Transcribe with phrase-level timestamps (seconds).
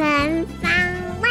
[0.00, 0.72] 全方
[1.20, 1.28] 位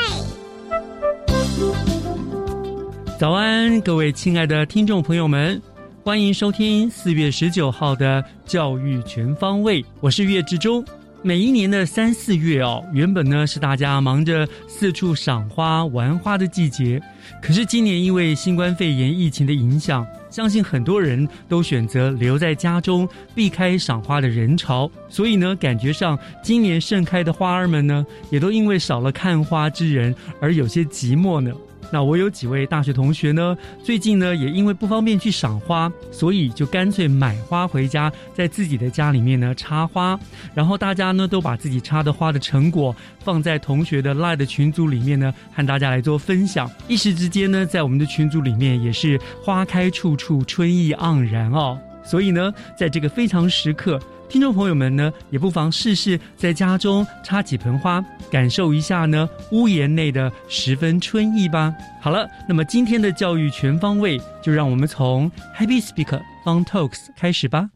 [3.18, 5.60] 早安，各位亲爱的听众朋友们，
[6.04, 10.86] 欢迎收听四月十九号的《教育全方位》，我是岳志忠。
[11.24, 17.02] 每一年的三四月哦，原本呢是大家忙着四处赏花、玩花的季节，
[17.42, 31.52] 可是今年因为新冠肺炎疫情的影响，相信很多人都选择留在家中，避开赏花的人潮，所以呢，感觉上今年盛开的花儿们呢，也都因为少了看花之人而有些寂寞呢。
[31.92, 40.20] 那我有几位大学同学呢，最近呢也因为不方便去赏花，所以就干脆买花回家，在自己的家里面呢插花，
[40.54, 46.70] 然后大家呢都把自己插的花的成果放在同学的 Line 的群组里面呢，和大家来做分享。
[46.88, 51.80] 一时之间呢，在我们的群组里面也是花开处处春意盎然哦。
[52.04, 54.00] 所以呢，在这个非常时刻。
[54.30, 61.74] 听众朋友们呢，也不妨试试在家中插几盆花，感受一下呢屋檐内的十分春意吧。
[62.00, 67.68] 好了，那么今天的教育全方位，就让我们从 Happy Speaker Fun Talks 开始吧。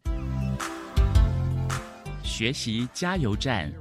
[2.21, 3.71] 学习加油站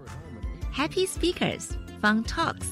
[0.74, 2.68] ，Happy Speakers Fun Talks。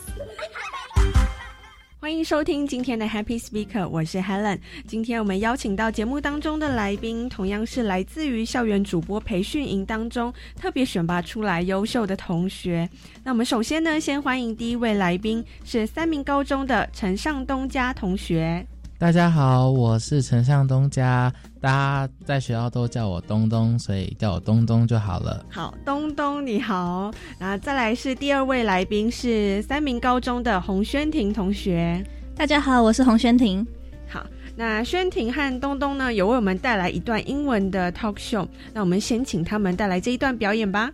[2.00, 4.58] 欢迎收听今天的 Happy Speaker，我是 Helen。
[4.86, 12.88] 今天我们邀请到节目当中的来宾，同样是来自于校园主播培训营当中特别选拔出来优秀的同学。
[13.22, 18.66] 那我们首先呢，先欢迎第一位来宾是三名高中的陈尚东家同学。
[19.00, 25.42] 大家好，我是陈向东家，大家在学校都叫我东东，所以叫我东东就好了。
[25.50, 27.10] 好，东东你好。
[27.38, 32.04] 那再来是第二位来宾是三名高中的洪轩婷同学。
[32.36, 33.66] 大家好，我是洪轩婷。
[34.06, 38.46] 好，那轩婷和东东呢，有为我们带来一段英文的 talk show。
[38.74, 40.92] 那我们先请他们带来这一段表演吧。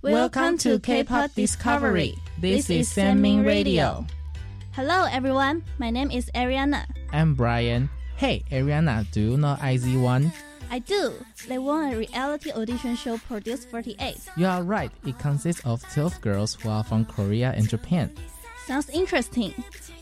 [0.00, 2.14] Welcome to K-pop Discovery.
[2.40, 4.04] This is Sanmin Radio.
[4.72, 6.86] Hello everyone, my name is Ariana.
[7.12, 7.90] I'm Brian.
[8.16, 10.32] Hey Ariana, do you know IZ1?
[10.70, 11.12] I do.
[11.46, 14.16] They won a reality audition show produced 48.
[14.38, 14.90] You are right.
[15.04, 18.16] It consists of 12 girls who are from Korea and Japan.
[18.64, 19.52] Sounds interesting.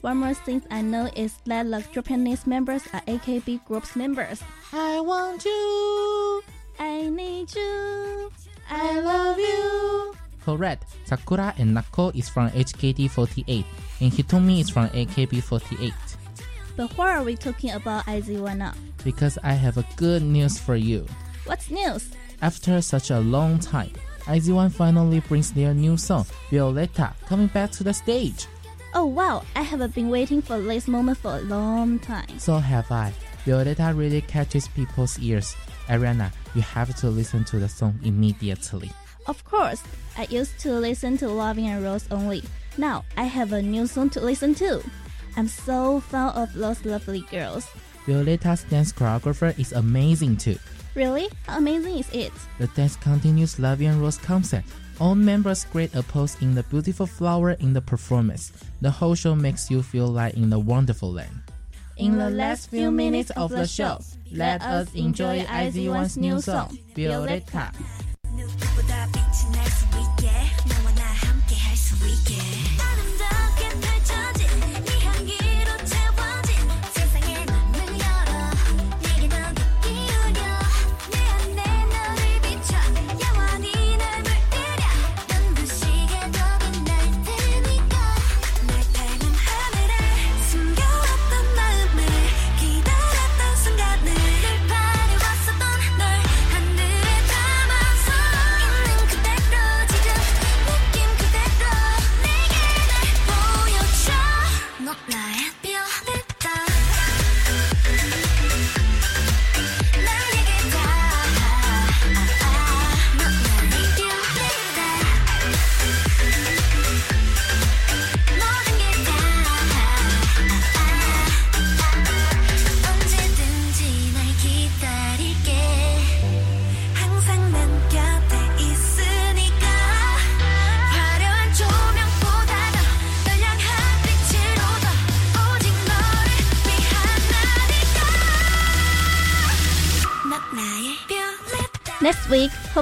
[0.03, 4.41] One more thing I know is that the Japanese members are AKB group's members.
[4.72, 6.42] I want you.
[6.78, 8.30] I need you.
[8.70, 10.14] I love you.
[10.44, 10.84] Correct.
[11.06, 13.64] Sakura and Nako is from HKT48
[14.00, 15.93] and Hitomi is from AKB48.
[16.77, 18.75] But why are we talking about IZ*ONE now?
[19.05, 21.06] Because I have a good news for you.
[21.44, 22.10] What's news?
[22.43, 23.93] After such a long time,
[24.28, 28.47] IZ*ONE finally brings their new song, Violetta, coming back to the stage.
[28.94, 32.39] Oh wow, I have been waiting for this moment for a long time.
[32.39, 33.12] So have I.
[33.44, 35.55] Violetta really catches people's ears.
[35.87, 38.91] Ariana, you have to listen to the song immediately.
[39.27, 39.83] Of course,
[40.16, 42.42] I used to listen to Loving and Rose only.
[42.78, 44.83] Now I have a new song to listen to.
[45.37, 47.69] I'm so fond of those lovely girls.
[48.07, 50.59] Violetta's dance choreographer is amazing too.
[50.95, 51.28] Really?
[51.47, 52.33] How amazing is it?
[52.59, 54.69] The dance continues Loving and Rose concept.
[55.01, 58.53] All members create a pose in the beautiful flower in the performance.
[58.81, 61.41] The whole show makes you feel like in the wonderful land.
[61.97, 64.01] In the last few minutes of the show,
[64.33, 67.72] let us enjoy IZ*ONE's new song, Violetta.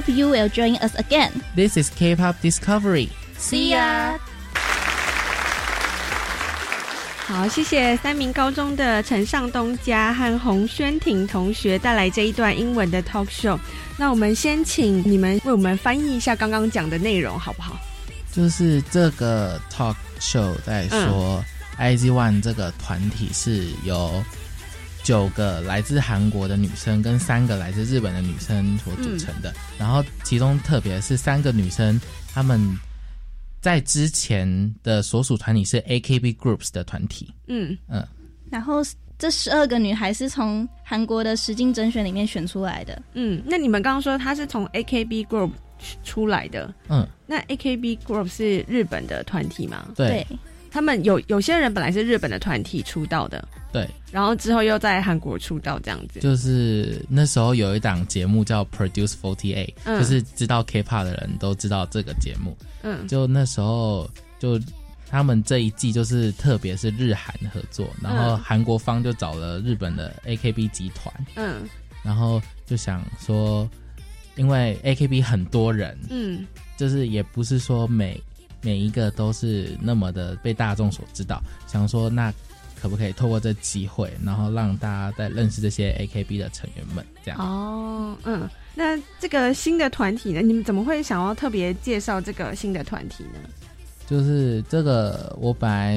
[0.08, 1.30] you will join us again.
[1.54, 3.08] This is K-pop Discovery.
[3.38, 4.18] See ya.
[7.26, 13.58] 好，谢谢三名高中的陈尚东家和洪轩婷同学带来这一段英文的 talk show。
[13.96, 17.78] 那我们先请你们为我们翻译一下刚刚讲的内容，好不好？
[18.30, 21.42] 就是这个 talk show 在说，
[21.78, 24.22] IZ ONE 这个团体是由
[25.03, 29.53] 九个来自韩国的女生跟三个来自日本的女生所组成的。
[29.77, 31.99] 然后其中特别是三个女生，
[32.33, 32.77] 她们。
[33.61, 38.01] 在之前的所属团体是 AKB Groups 的团体，嗯嗯，
[38.49, 38.77] 然后
[39.17, 45.51] 这十二个女孩是从韩国的实境甄选里面选出来的，嗯，那你们刚刚说她是从 AKB Group
[46.05, 49.85] 出来的，嗯，那 AKB Group 是日本的团体吗？
[49.93, 50.25] 对。
[50.71, 56.19] 他们有有些人本来是日本的团体出道的，对，然后之后又在韩国出道这样子。
[56.19, 62.55] 就是那时候有一档节目叫 Produce Forty Eight，就是知道 K-pop 的人都知道这个节目。
[62.83, 64.59] 嗯，就那时候就
[65.09, 71.67] 他们这一季就是特别是日韩合作，然后韩国方就找了日本的 AKB 集团，嗯，
[72.03, 73.69] 然后就想说，
[74.35, 76.45] 因为 AKB 很多人，嗯，
[76.77, 78.21] 就是也不是说每。
[78.61, 82.33] 每一个都是那么的被大众所知道，想说那
[82.79, 87.05] 可不可以透过这机会，然后让大家再认识这些 AKB 的成员们？
[87.23, 90.41] 这样哦，嗯，那这个新的团体呢？
[90.41, 93.39] 你们怎么会想要特别介绍这个新的团体呢？
[94.07, 95.95] 就是这个，我本来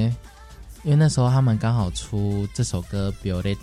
[0.83, 3.55] 因为那时候他们刚好出这首歌《Bioletta》，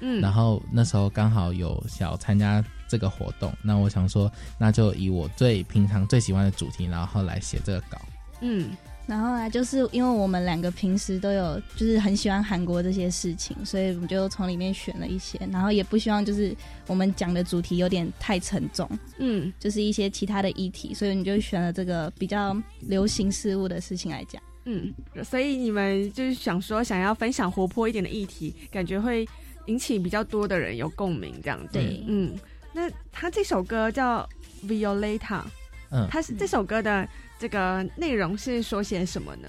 [0.00, 8.00] 嗯，然后那时候刚好有想要参加这个活动，那我想说，那就以我最平常最喜欢的主题，然后来写这个稿。
[8.40, 8.70] 嗯，
[9.06, 16.54] 然后呢，就是因为我们两个平时都有，就是很喜欢韩国这些事情，所以我们就从里面选了一些，然后也不希望就是
[16.86, 18.88] 我们讲的主题有点太沉重，
[19.18, 24.92] 嗯，就是一些其他的议题，所以你就选了这个比较流行事物的事情来讲，嗯，
[25.24, 29.26] 所以你们就是想说想要分享活泼一点的议题，感觉会
[29.66, 32.38] 引起比较多的人有共鸣，这样子，对，嗯，
[32.72, 34.28] 那他这首歌叫
[34.64, 35.42] Violeta，
[35.90, 37.08] 嗯，他是这首歌的。
[37.38, 39.48] 这个内容是说些什么呢？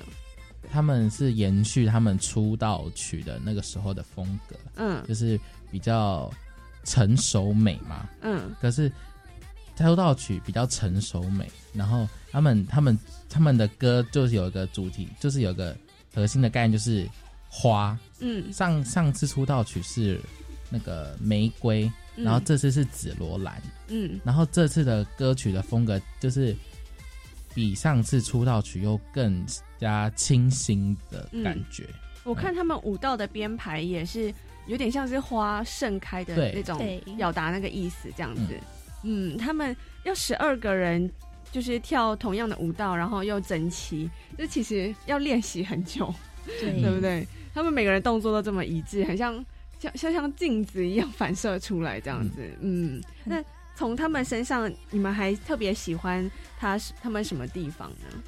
[0.72, 5.40] 他们是延续他们出道曲的那个时候的风格，嗯，就是
[5.72, 6.32] 比较
[6.84, 8.54] 成熟美嘛，嗯。
[8.62, 8.92] 可是
[9.76, 15.76] 出道曲比较成熟美，然后他们他们他们的歌就是有一个主题，就是有个
[16.14, 17.10] 核心的概念，就是
[17.48, 17.98] 花。
[18.20, 20.22] 嗯，上上次出道曲是
[20.70, 23.60] 那个玫瑰，然后这次是紫罗兰。
[23.88, 26.56] 嗯，然后这次的歌曲的风格就是。
[27.54, 29.46] 比上次出道曲又更
[29.78, 31.86] 加清新的感觉。
[32.24, 34.34] 我看他们舞蹈的编排也是
[34.68, 36.78] 有点像是花盛开的那种，
[37.18, 38.60] 表达那个意思这样子。
[39.04, 41.10] 嗯，他们要十二个人
[41.52, 46.14] 就是跳同样的舞蹈，然后又整齐，这其实要练习很久，
[46.46, 47.26] 对不对？
[47.54, 49.44] 他们每个人动作都这么一致，很像
[49.80, 52.42] 像像像镜子一样反射出来这样子。
[52.62, 53.44] 嗯，那。
[53.80, 58.22] 从他们身上，你们还特别喜欢他他们什么地方呢？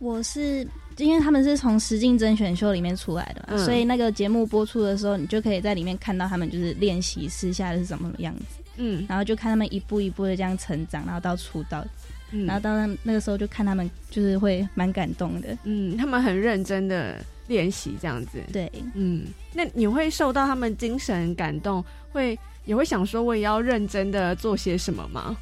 [0.00, 0.66] 我是
[0.96, 8.44] 因为他们是从实境甄选秀里面出来的嘛，所以那个节目播出的时候，你就可以在里面看到他们就是练习私下的是怎么样子。
[8.78, 11.86] 嗯，然后就看他们一步一步的这样成长，然后到出道，
[12.32, 15.56] 然后到那那个时候就看他们就是会蛮感动的。
[15.62, 18.40] 嗯，他们很认真的练习这样子。
[18.52, 22.36] 对，嗯，那你会受到他们精神感动，会。
[22.64, 25.36] 也会想说，我也要认真的做些什么吗？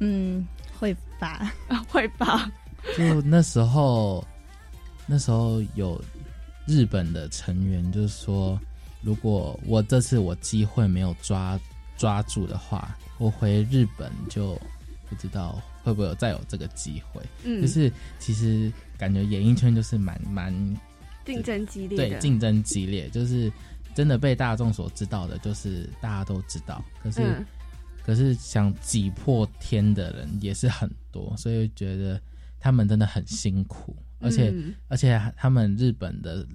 [0.00, 0.46] 嗯，
[0.78, 1.52] 会吧，
[1.88, 2.50] 会吧。
[2.96, 4.24] 就那时候，
[5.06, 6.02] 那时候有
[6.66, 8.60] 日本的成员，就是说，
[9.02, 11.58] 如果我这次我机会没有抓
[11.96, 14.54] 抓住的话，我回日本就
[15.08, 17.22] 不知道会不会有再有这个机会。
[17.44, 20.52] 嗯，就是其实感觉演艺圈就是蛮蛮
[21.24, 23.50] 竞争激烈，对，竞争激烈，就是。
[23.94, 26.84] 真的被大众所知道的，就是大家都知道。
[27.00, 27.46] 可是，
[28.02, 32.20] 可是想挤破天的人也是很多，所以觉得
[32.58, 33.96] 他们真的很辛苦。
[34.20, 34.52] 而且，
[34.88, 36.46] 而且他们日本的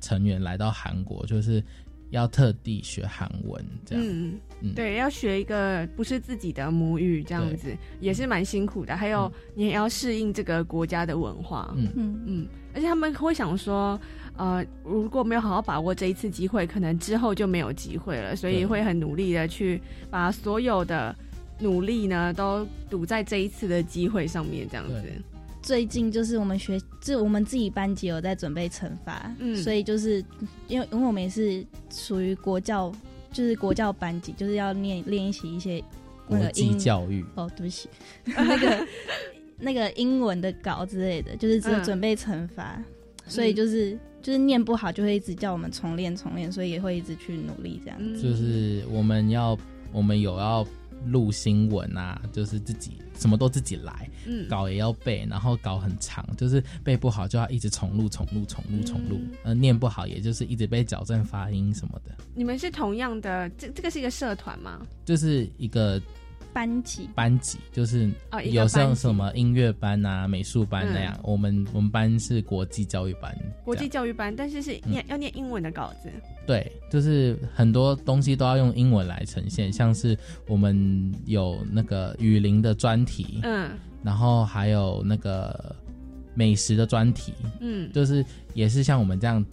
[0.00, 1.62] 成员来到韩国，就是
[2.10, 4.04] 要特地学韩文，这样。
[4.60, 8.96] 嗯，对，要学一个不是自己的母语，这样子也是蛮辛苦的。
[8.96, 11.72] 还有，你也要适应这个国家的文化。
[11.76, 14.00] 嗯嗯嗯，而且他们会想说。
[14.38, 18.34] 呃，如果没有好好把握这一次机会，可能之后就没有机会了。
[18.34, 19.80] 所以会很努力的去
[20.10, 21.14] 把所有的
[21.58, 25.02] 努力呢，都赌在这一次的机会上面，这样子。
[25.60, 30.24] 最近就是我们学，就我们自己班级有在准备惩罚，嗯，所以就是
[30.68, 32.90] 因为因为我们也是属于国教，
[33.32, 35.82] 就是国教班级，就是要练练习一些
[36.28, 37.24] 那个国际英教育。
[37.34, 37.88] 哦，对不起，
[38.24, 38.86] 那个
[39.58, 42.80] 那个英文的稿之类的，就是只有嗯准备惩罚，
[43.28, 47.98] 所以就是就是念不好就会一直叫我们重练重练，所以也会一直去努力这样。
[48.14, 49.56] 子就是我们要，
[49.92, 50.66] 我们有要
[51.06, 54.48] 录新闻啊，就是自己什么都自己来，嗯。
[54.48, 59.18] 稿也要背，然后稿很长，就是背不好就要一直重录、重录、重录、重录。
[59.20, 64.84] 嗯，呃，念不好也就是一直被矫正发音什么的，你们是同样的，这这个是一个社团吗？
[65.04, 66.02] 就是一个
[66.58, 67.08] 班级。
[67.14, 68.10] 班级，就是
[68.50, 73.32] 有班级像什么音乐班啊、美术班那样，嗯我们我们班是国际教育班，
[73.64, 76.10] 国际教育班，但是是念、要念英文的稿子。
[76.48, 83.70] 对，就是很多东西都要用英文来呈现，像是我们有那个雨林的专题，嗯。
[84.02, 85.76] 然后还有那个
[86.34, 88.24] 美食的专题，嗯，就是
[88.54, 89.44] 也是像我们这样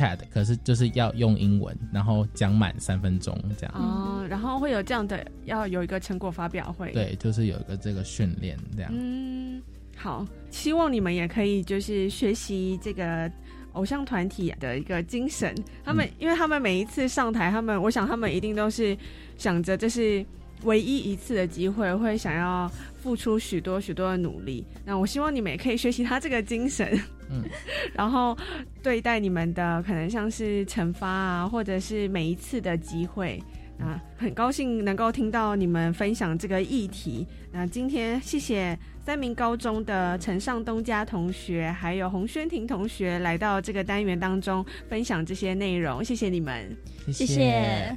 [0.00, 3.74] TED，可是就是要用英文，然后讲满三分钟这样。
[3.74, 8.90] 哦，然后会有这样的，要有一个成果发表会。，对，就是有一个这个训练这样。
[8.94, 9.60] 嗯，
[9.96, 13.30] 好，希望你们也可以就是学习这个。
[13.74, 15.54] 偶像团体的一个精神，
[15.84, 18.98] 他们、因为他们每一次上台，他们我想他们一定都是
[19.38, 20.26] 想着这是
[20.64, 22.70] 唯一一次的机会，会想要
[23.02, 24.64] 付出许多许多的努力。
[24.84, 27.00] 那我希望你们也可以学习他这个精神，
[27.30, 27.42] 嗯，
[27.94, 28.36] 然后
[28.82, 33.42] 对待你们的可能像是惩罚啊，或者是每一次的机会
[33.78, 37.26] 啊，很高兴能够听到你们分享这个议题。
[37.52, 46.76] 那今天谢谢三名高中的陈尚东家同学，还有洪轩婷同学来到这个单元当中分享这些内容，谢谢你们。
[47.10, 47.96] 谢谢。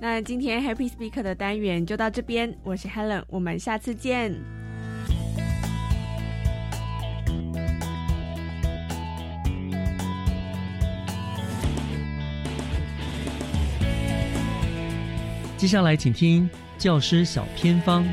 [0.00, 4.34] 那今天 Happy Speaker 的单元就到这边，我是 Helen，我们下次见。
[15.56, 16.48] 接下来请听
[16.78, 18.06] 教师小偏方。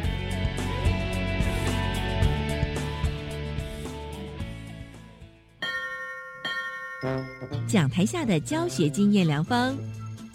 [7.67, 9.77] 讲台下的教学经验良方，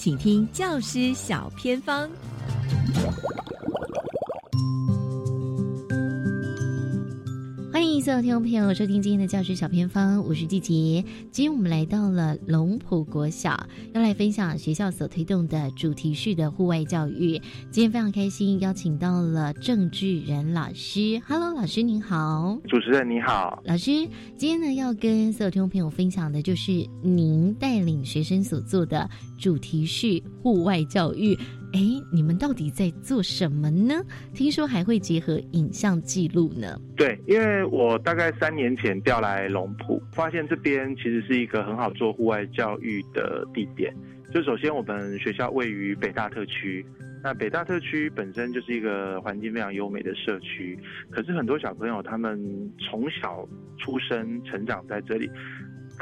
[0.00, 2.08] 请听教师小偏方。
[7.70, 11.04] 欢迎所有听众朋友收听今天的教师小偏方，我是季杰。
[11.30, 17.38] 今天我们来到了龙浦国小，要来分享学校所推动的主题式的户外教育。
[17.70, 21.20] 今天非常开心，邀请到了郑志仁老师。
[21.26, 22.58] Hello，老师您好。
[22.68, 23.90] 主持人你好，老师，
[24.36, 29.08] 今天呢要跟所有听众朋友分享的就是您带领学生所做的
[29.40, 31.36] 主题是户外教育。
[31.72, 31.80] 哎，
[32.12, 33.94] 你们到底在做什么呢？
[34.34, 36.78] 听说还会结合影像记录呢。
[36.96, 43.94] 对，因为我大概三年前调来龙浦，发现这边其实是一个很好做户外教育的地点。
[44.34, 46.84] 就首先我们学校位于北大特区，
[47.22, 50.76] 那北大特区本身就是一个环境非常优美的社区，
[51.08, 52.40] 可是很多小朋友他们
[52.78, 55.30] 从小出生成长在这里，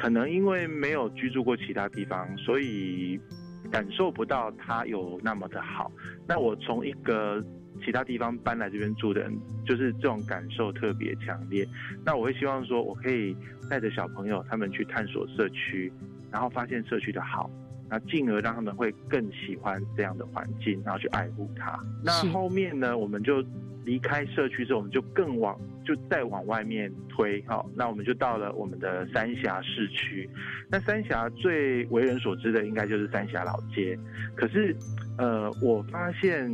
[0.00, 3.20] 可能因为没有居住过其他地方，所以
[3.68, 5.90] 感受不到它有那么的好。
[6.24, 7.44] 那我从一个
[7.84, 9.36] 其他地方搬来这边住的人，
[9.66, 11.66] 就是这种感受特别强烈。
[12.06, 13.36] 那我会希望说，我可以
[13.68, 15.92] 带着小朋友他们去探索社区，
[16.30, 17.50] 然后发现社区的好，
[17.90, 21.78] 那进而让他们会更喜欢这样的环境，然后去爱护它。
[22.04, 23.44] 那后面呢，我们就
[23.84, 30.28] 离开社区之后，我们就更往就再往外面推，好，那我们就到了我们的三峡市区。
[30.70, 33.98] 那三峡最为人所知的应该就是三峡老街，
[34.34, 34.76] 可是
[35.16, 36.50] 呃，我发现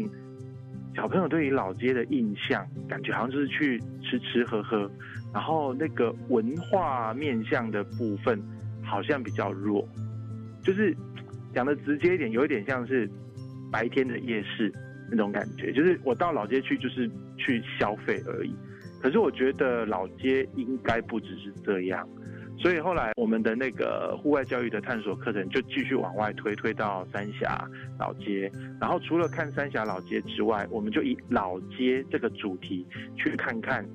[0.94, 4.88] 小朋友对于老街的印象，感觉好像就是去吃吃喝喝，
[5.32, 8.40] 然后那个文化面向的部分
[8.84, 9.84] 好像比较弱，
[10.62, 10.96] 就是
[11.54, 13.08] 讲的直接一点，有一点像是
[13.70, 14.72] 白天的夜市
[15.10, 17.08] 那种感觉，就是我到老街去就是
[17.38, 18.54] 去消费而已。
[19.00, 22.08] 可是我觉得老街应该不只是这样，
[22.58, 27.68] 所以后来我们的那个户外教育的探索课程就继续往外推，推到三峡
[27.98, 28.50] 老街。
[28.80, 33.86] 然后除了看三峡老街之外，我们就以老街这个主题去看看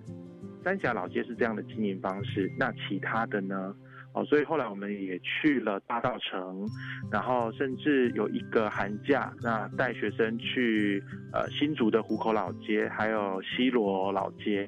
[0.63, 3.73] 三峡老街是这样的经营方式，那其他的呢？
[4.13, 6.67] 哦，所以后来我们也去了大道城，
[7.11, 14.67] 然后甚至有一个寒假，那带学生去呃新竹的湖口老街，还有西罗老街，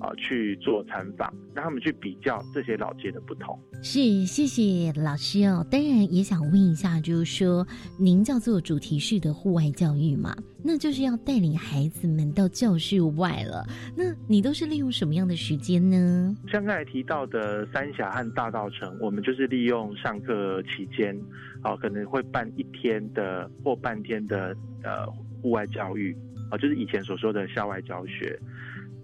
[0.00, 3.58] 啊、去做参访，让他们去比较这些老街的不同。
[3.82, 5.64] 是，谢谢老师哦。
[5.70, 7.66] 当然也想问一下，就是说，
[7.98, 13.64] 您叫做主题式的户外教育嘛，那就是要带领孩子们到教室外了。
[13.96, 16.36] 那你都是利用什么样的时间呢？
[16.50, 21.16] 像刚才提到的三峡和大道城，我们就是利用上课期间，
[21.62, 25.06] 啊、可能会办一天的或半天的呃
[25.42, 26.16] 户外教育，
[26.50, 28.38] 啊，就是以前所说的校外教学。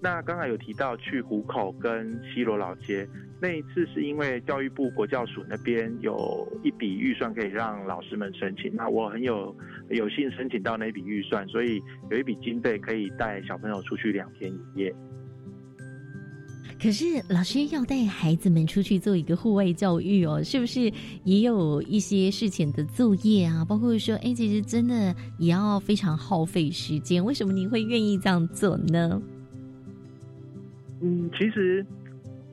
[0.01, 3.09] 那刚才有提到去湖口跟西罗老街
[3.41, 9.55] 那一次，是因为教育部国教署那边有一笔预算可以让老师们申请，那我很有
[9.91, 14.95] 有幸申请到那笔预算，所以有一笔经费可以带小朋友出去两天一夜。
[16.81, 20.93] 可是老师要带孩子们出去做一个户外教育哦，是不是
[21.25, 23.65] 也有一些事前的作业啊？
[23.65, 27.25] 包括说，哎，其实真的也要非常耗费时间。
[27.25, 29.21] 为什么你会愿意这样做呢？
[31.01, 31.85] 嗯，其实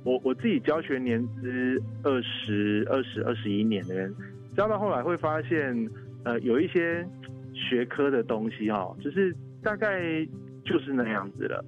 [0.04, 4.14] 我我自己教学年资二十二十二十一年的人，
[4.56, 5.90] 教到后来会发现，
[6.24, 7.06] 呃，有一些
[7.54, 10.26] 学科的东西哈，只是大概
[10.64, 11.64] 就是那样子了。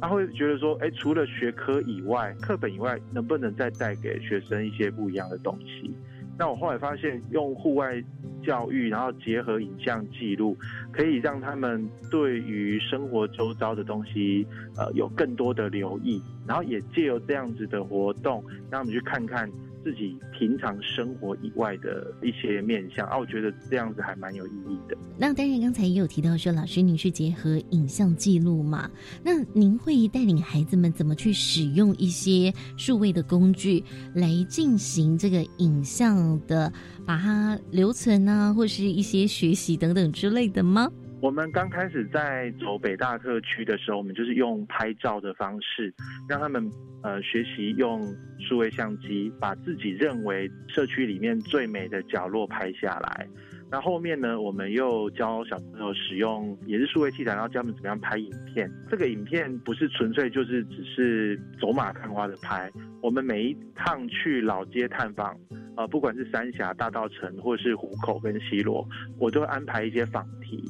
[0.00, 5.96] 他会觉得说，哎，除了学科以外，课本以外，能不能再带给学生一些不一样的东西？
[6.38, 8.02] 那我后来发现，用户外
[8.44, 10.56] 教育，然后结合影像记录，
[10.92, 19.50] 可以让他们对于生活周遭的东西，呃，有更多的留意，然后也借由这样子的活动，让他们去看看。
[19.86, 24.98] 自己平常生活以外的一些面向啊，我觉得这样子还蛮有意义的。
[25.16, 28.90] 那当然，刚才也有提到说，老师您是结合影像记录嘛？
[29.22, 36.72] 那您会带领孩子们怎么去使用一些数位的工具来进行这个影像的，
[37.06, 40.90] 把它留存啊，或是一些学习等等之类的吗？
[41.22, 45.92] 我们刚开始在走北大特区的时候，我们就是用拍照的方式，
[46.28, 46.70] 让他们
[47.06, 48.02] 呃学习用
[48.40, 53.28] 数位相机，把自己认为社区里面最美的角落拍下来。
[53.70, 58.68] 那后面呢，我们又教小朋友使用也是数位器材，然后教他们怎么样拍影片。
[58.90, 65.36] 这个影片不是纯粹就是只是走马看花的拍，我们每一趟去老街探访，
[65.76, 68.86] 呃，不管是三峡、大道城，或是湖口跟西螺，
[69.18, 70.62] 我都会安排一些访题。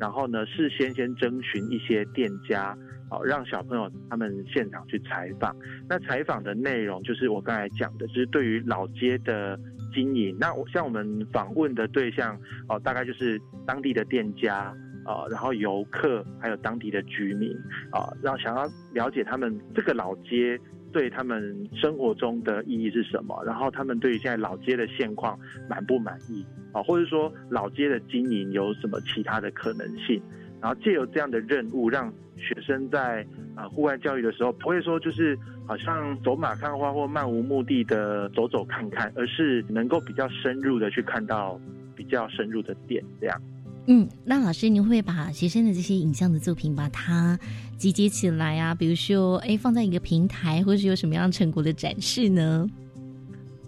[0.00, 2.76] 然后呢，事先先征询一些店家，
[3.10, 5.54] 好让小朋友他们现场去采访。
[5.88, 9.58] 那采访的内容就是我刚才讲的，就是对于老街的
[9.92, 10.36] 经营。
[10.40, 17.52] 那我像我们访问的对象，哦，大概就是当地的店家，啊，然后游客，还有当地的居民，
[17.90, 20.58] 啊，让想要了解他们这个老街。
[20.92, 23.40] 对他们生活中的意义是什么？
[23.46, 26.82] 然后他们对于现在老街的现况满不满意啊？
[26.82, 30.20] 或者说老街的经营有什么其他的可能性？
[30.60, 41.60] 然后借由这样的任务，让学生在啊户外教育的时候，不会说就是好像走马看花或漫无目的的走走看看，而是能够比较深入的去看到
[41.94, 43.42] 比较深入的点，这样。
[43.86, 47.36] 嗯，那老师，您会不会把学生的这些影像的作品把它
[47.76, 48.74] 集结起来啊？
[48.74, 52.68] 比如说，哎，放在一个平台，或是有什么样成果的展示呢？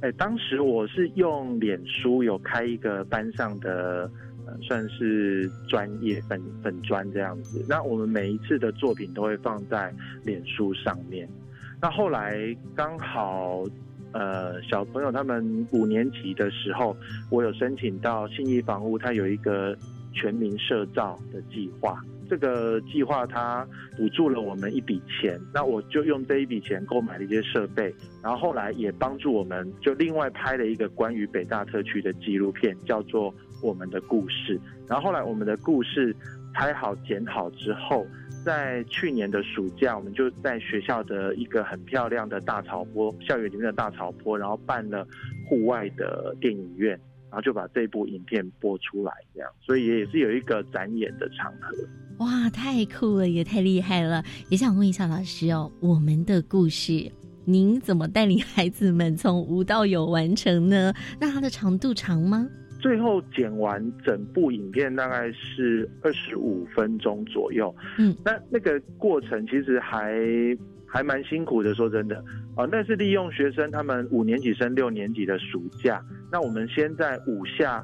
[0.02, 4.08] 哎，当时我是用脸书有开一个班上的，
[4.62, 7.64] 算是专业粉粉专这样子。
[7.68, 11.28] 那我们每一次的作品都会放在脸书上面。
[11.80, 13.64] 那后来刚好，
[14.12, 16.96] 呃，小朋友他们五年级的时候，
[17.30, 19.76] 我有申请到信义房屋，它有一个。
[20.14, 34.58] 全民社造的计划，这个计划它补助了我们一笔钱，那我就用这一笔钱购买了一些设备，然后后来也帮助我们，就另外拍了一个关于北大特区的纪录片，叫做《我们的故事》。
[34.86, 36.14] 然后后来我们的故事
[36.52, 38.06] 拍好剪好之后，
[38.44, 45.06] 在去年的暑假，我们就在学校的一个很漂亮的大草坡校园里面的大草坡，然后办了
[45.48, 47.00] 户外的电影院。
[47.30, 51.74] 然后就把这部影片播出来，这样，所以也是有一个展演的场合。
[52.18, 54.22] 哇，太酷了，也太厉害了！
[54.50, 57.10] 也想问一下老师哦，我们的故事，
[57.46, 60.92] 您怎么带领孩子们从无到有完成呢？
[61.18, 62.46] 那它的长度长吗？
[62.82, 67.74] 最后剪完整部影片大概是二十五分钟左右。
[67.98, 70.12] 嗯，那那个过程其实还。
[70.94, 72.22] 还蛮辛苦的，说真的，
[72.54, 77.82] 啊，那是利用学生他们五年级升六年级的暑假，那我们先在五下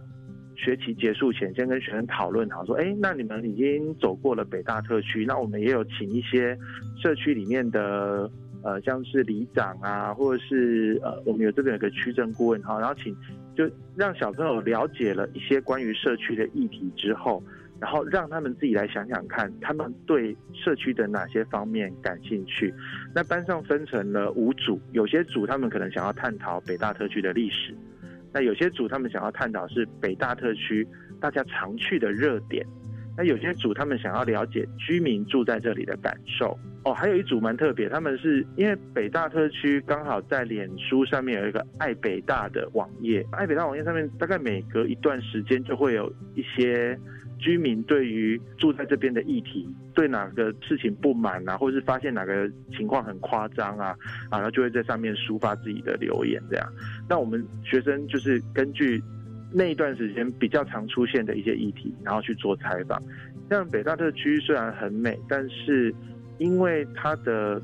[0.54, 6.54] 学期结束前，先跟学生讨论好，说，哎，那你们已经走过了北大特区，那我们也有请一些
[7.02, 8.30] 社区里面的，
[8.68, 13.16] 呃，像是里长啊，或者是呃，我们有这边有个区政顾问哈，然后请
[13.56, 17.42] 就让小朋友了解了一些关于社区的议题之后。
[17.80, 22.74] 然后让他们自己来想想看，他们对社区的哪些方面感兴趣。
[23.14, 27.72] 那班上分成了五组，有些组他们可能想要探讨北大特区的历史，
[28.32, 30.84] 那有些组他们想要探讨是北大特区
[31.20, 32.66] 大家常去的热点，
[33.16, 36.58] 那有些组他们想要了解居民住在这里的感受。
[36.88, 46.98] 哦，还有一组蛮特别，他们是因为北大特区刚好在脸书上面有一个爱北大的网页，爱北大网页上面大概每隔一段时间就会有一些。
[47.40, 53.94] 居民对于住在这边的议题，对哪个事情不满啊，或者是发现哪个情况很夸张啊，
[54.28, 56.68] 啊，然后就会在上面抒发自己的留言这样。
[57.08, 59.00] 那我们学生就是根据
[59.52, 63.00] 那一段时间比较常出现的一些议题，然后去做采访。
[63.48, 65.94] 像北大特区虽然很美，但是
[66.38, 67.60] 因为它的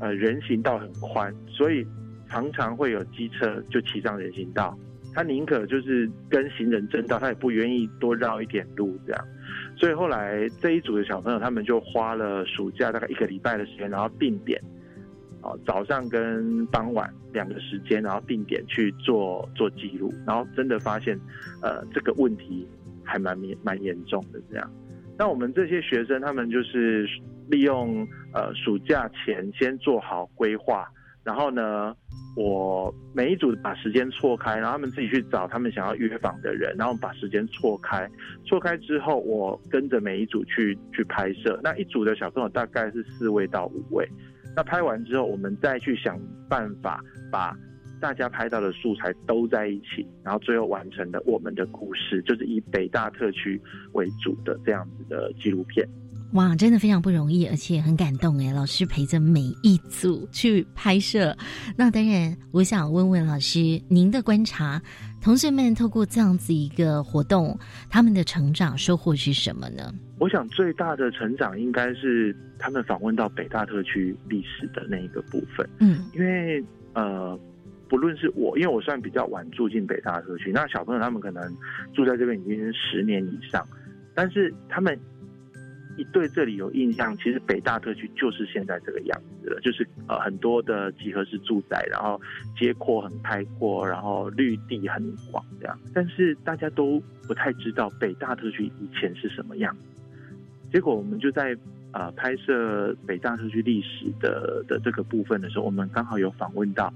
[0.00, 1.86] 呃人行道很宽，所以
[2.28, 4.76] 常常会有机车就骑上人行道。
[5.14, 9.24] 他宁可就是跟行人争道，他也不愿意多绕一点路这样。
[9.74, 14.62] 所以后来这一组的小朋友，他们就花了暑假大概一个礼拜的时间，然后定点，
[15.40, 21.18] 哦早上跟傍晚两个时间，然后定点去做做记录，然后真的发现，
[21.62, 22.68] 呃，这个问题
[23.02, 24.70] 还蛮蛮严重的这样。
[25.18, 27.08] 那我们这些学生，他们就是
[27.48, 30.88] 利用呃暑假前先做好规划。
[31.24, 31.92] 然后呢，
[32.36, 38.08] 我每一组把时间错开，然后他们自己去找他们想要约访的人，然后把时间错开。
[38.44, 41.58] 错开之后，我跟着每一组去去拍摄。
[41.64, 44.08] 那一组的小朋友大概是四位到五位。
[44.54, 46.16] 那拍完之后，我们再去想
[46.48, 47.02] 办法
[47.32, 47.52] 把
[48.00, 53.60] 大家拍到的素材都在一起，然后最后完成的我们的故事，就是以北大特区
[53.92, 55.88] 为主的这样子的纪录片。
[56.32, 58.52] 哇，真的非常不容易，而且很感动哎！
[58.52, 61.34] 老师陪着每一组去拍摄。
[61.76, 64.82] 那当然，我想问问老师，您的观察，
[65.22, 67.56] 同学们透过这样子一个活动，
[67.88, 69.94] 他们的成长收获是什么呢？
[70.18, 75.66] 我想最大的成长应该是他们访问到北大特区历史的那一个部分。
[75.78, 76.62] 嗯，因为
[76.94, 77.38] 呃，
[77.88, 81.42] 不论是我，因为我算比较晚住进北大特区，那小朋友他们可能
[81.94, 83.66] 住在这边已经十年以上，
[84.14, 84.98] 但是他们。
[85.98, 92.20] 一对这里有印象，其实北大特区就是现在这个样子了，就是呃很多的集合式住宅，然后
[92.54, 95.78] 街廓很开阔，然后绿地很广这样。
[95.94, 99.74] 但是大家都不太知道北大特区以前是什么样。
[100.70, 101.56] 结果我们就在
[101.92, 106.92] 呃拍摄北大特区历史的的这个部分的时候，我们刚好有访问到，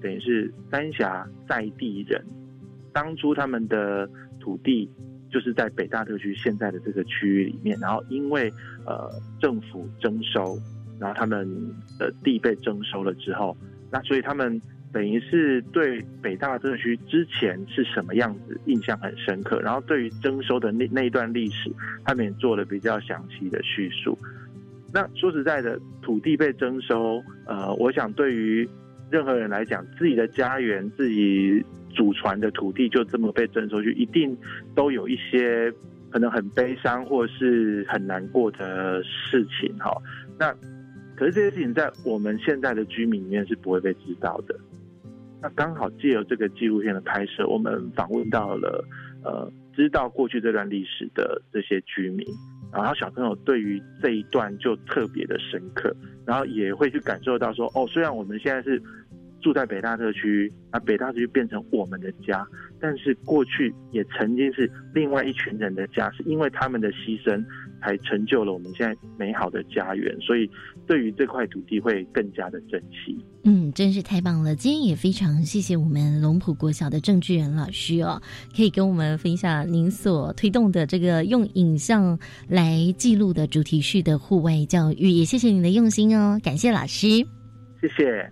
[0.00, 2.24] 等于是三峡在地人，
[2.92, 4.08] 当初他们的
[4.38, 4.90] 土地。
[5.32, 8.52] 就是在北大特区现在的这个区域里面，然后因为
[8.84, 9.08] 呃
[9.40, 10.58] 政府征收，
[10.98, 11.48] 然后他们
[12.00, 13.56] 的地被征收了之后，
[13.92, 14.60] 那所以他们
[14.92, 21.70] 等于是对北大特区之前是什么样子印象很深刻，然后对于征收的那那一段历史，
[22.04, 24.18] 他们也做了比较详细的叙述。
[24.92, 28.68] 那说实在的，土地被征收，呃，我想对于
[29.10, 31.64] 任何人来讲，自己的家园自己。
[31.92, 34.38] 祖传的土地就这么被征收去，一定
[34.76, 35.72] 都有一些
[36.08, 39.90] 可能很悲伤或是很难过的事情哈。
[40.38, 40.54] 那
[41.16, 44.54] 可是这些事情在我们现在的居民里面是不会被知道的。
[45.42, 48.84] 那刚好借由这个纪录片的拍摄，我们访问到了
[49.24, 52.24] 呃知道过去这段历史的这些居民，
[52.72, 55.94] 然后小朋友对于这一段就特别的深刻，
[56.26, 58.80] 然后也会去感受到说哦，虽然我们现在是。
[59.42, 62.46] 住在北大特区，那北大特区变成我们的家，
[62.78, 67.42] 但是过去也曾经是另外一群人的家，是因为他们的牺牲
[67.80, 70.48] 才成就了我们现在美好的家园，所以
[70.86, 73.16] 对于这块土地会更加的珍惜。
[73.44, 74.54] 嗯，真是太棒了！
[74.54, 78.20] 今天也非常谢谢我们龙浦国小的郑志仁老师哦，
[78.54, 87.08] 可以跟我们分享您所推动的这个用影像来记录的主题式的户外教育，也谢谢您的用心哦，感谢老师，
[87.80, 88.30] 谢谢。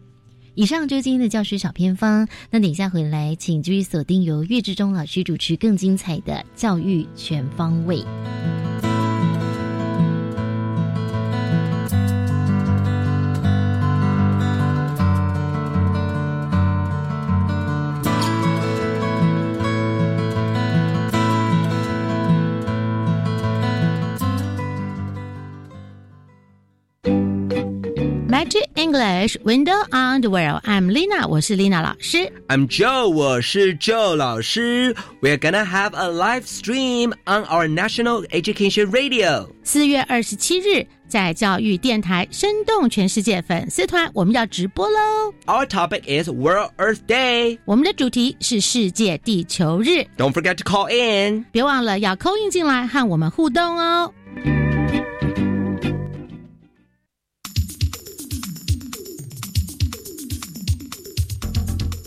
[0.54, 2.26] 以上就是今天的教师小偏方。
[2.50, 8.02] 那等一下回来，请继续锁定由岳志忠老师主持更精彩的教育全方位。
[28.75, 30.61] English window on the world.
[30.65, 32.31] I'm Lina，我是 Lina 老师。
[32.47, 34.95] I'm Joe，我是 Joe 老师。
[35.21, 39.47] We're gonna have a live stream on our national education radio。
[39.63, 45.33] 四月二十七日，在教育电台生动全世界粉丝团，我们要直播喽。
[45.45, 47.59] Our topic is World Earth Day。
[47.65, 50.05] 我们的主题是世界地球日。
[50.17, 51.45] Don't forget to call in。
[51.51, 54.13] 别忘了要 call in 进来和我们互动哦。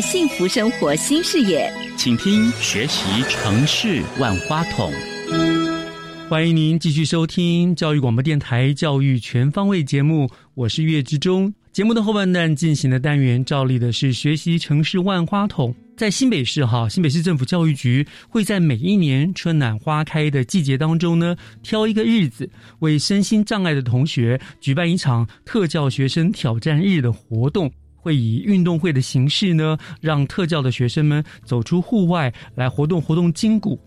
[0.00, 4.92] 幸福生活新视野，请听学习城市万花筒。
[6.28, 11.52] 欢迎您继续收听教育广播电台《教育全方位》节目，我是岳志忠。
[11.72, 15.74] 节目的后半段进行的单元，照例的是学习城市万花筒。
[15.96, 22.48] 在新北市哈，新北市政府教育局会在每一年春暖花开的季节当中呢，挑一个日子，
[22.80, 27.72] 为身心障碍的同学举办一场特教学生挑战日的活动。
[28.08, 33.78] 会以运动会的形式呢，让特教的学生们走出户外来活动活动筋骨。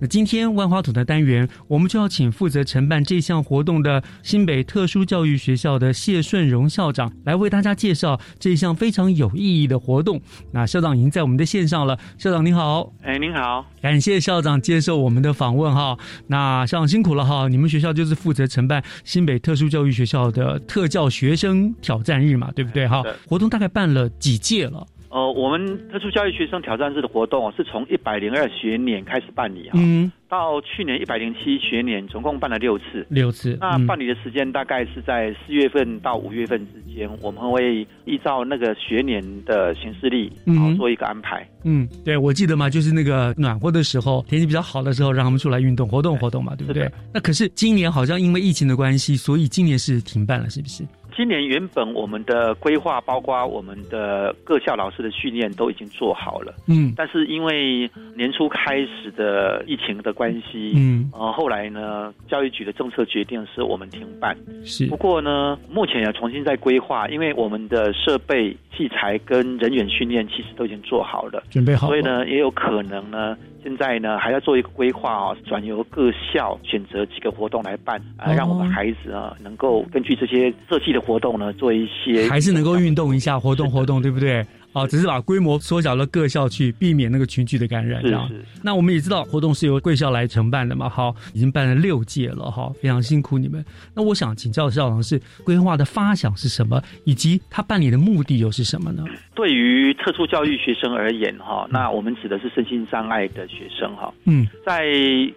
[0.00, 10.20] 那今天万花筒的单元，我们就要请负责承办这项活动的新北特殊教育学校的谢顺荣校长来为大家介绍这项非常有意义的活动。
[10.52, 15.98] 那校长已经在我们的线上了，校长您好，哎，您好，感谢校长接受我们的访问哈。
[16.28, 23.02] 那校长辛苦了哈，你们学校就是负责承办新北特殊教育学校的特教学生挑战日嘛，对不对哈？
[23.26, 24.86] 活动大概办了几届了？
[25.10, 33.56] 呃，我们特殊教育学生挑战日的活动是从一百零二学年开始办理哈，嗯，到去年一百零七学年，总共办了六次，六次。
[33.58, 41.48] 那办理的时间大概是在四月份到五月份之间，我们会依照那个学年的行事历，然后做一个安排。
[41.64, 46.86] 嗯，对，我记得嘛，就是那个暖和的时候，天气比较好的时候，让他们出来运动活动活动嘛，对不对？
[47.14, 50.84] 那可是今年好像因为疫情的关系，所以今年是停办了，是不是？
[51.18, 64.86] 今年原本我们的规划，包括我们的各校老师的训练都已经做好了，嗯，但是因为年初开始的疫情的关系，嗯，呃，后来呢，教育局的政策决定是我们停办，是。
[64.86, 73.36] 不过呢，目前也重新在规划，因为我们的设备、器材跟人员训练其实都已经做好了，准备好，所以呢，也有可能呢。
[73.68, 84.42] 现在呢，还要做一个规划啊，转由各校选择几个活动来办啊，让我们孩子啊能够根据这些设计的活动呢，做一些还是能够运动一下，活动活动，对不对？
[84.72, 88.00] 哦，只是把规模缩小到各校去，避免那个群聚的感染。
[88.02, 88.44] 是是。
[88.62, 93.64] 那我们也知道活动是由贵校来承办的嘛，好，已经办了六届了，哈，非常辛苦你们。
[93.94, 99.04] 那我想请教校长是规划的发想是什么，以及他办理的目的又是什么呢？
[99.34, 104.84] 对于特殊教育学生而言，哈，那我们指的是身心障碍的学生，哈，嗯，在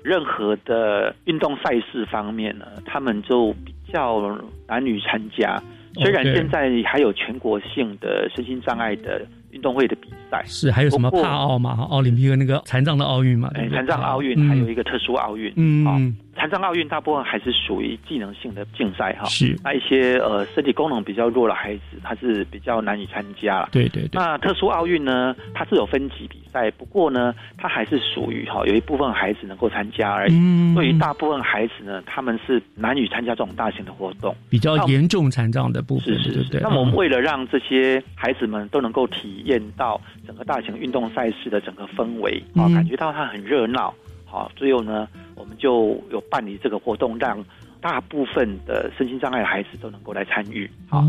[0.04, 5.62] 任何的运动赛事方面呢，他们就比较男女参加。
[5.96, 11.86] 虽然现在还有全国性的身心障碍的运动会的比赛，是还有什么帕奥嘛？
[11.92, 13.52] 奥林匹克那个残障的奥运嘛？
[13.54, 16.16] 哎，残障奥运还有一个特殊奥运，嗯。
[16.34, 23.68] 残障奥运大部分还是属于技能性的竞赛哈，是那一些呃身体功能比较弱的孩子，他是比较难以参加。
[23.70, 24.12] 对对对。
[24.14, 30.34] 那特殊奥运呢，它是有分级比赛，不过呢，它还是属于哈有一部分孩子能够参加而已。
[30.34, 30.74] 嗯。
[30.74, 34.34] 对于大部分孩子呢，他们是难以参加这种大型的活动。
[34.50, 36.60] 比较严重残障的部分，是是是。
[36.62, 43.94] 那么我们为了让这些孩子们都能够体验到整个大型运动赛事的整个氛围啊，感觉到它很热闹。
[44.26, 47.44] 好，最后呢，我们就有办理这个活动，让
[47.82, 50.70] 大部分的身心障碍的孩子都能够来参与。
[50.88, 51.04] 好，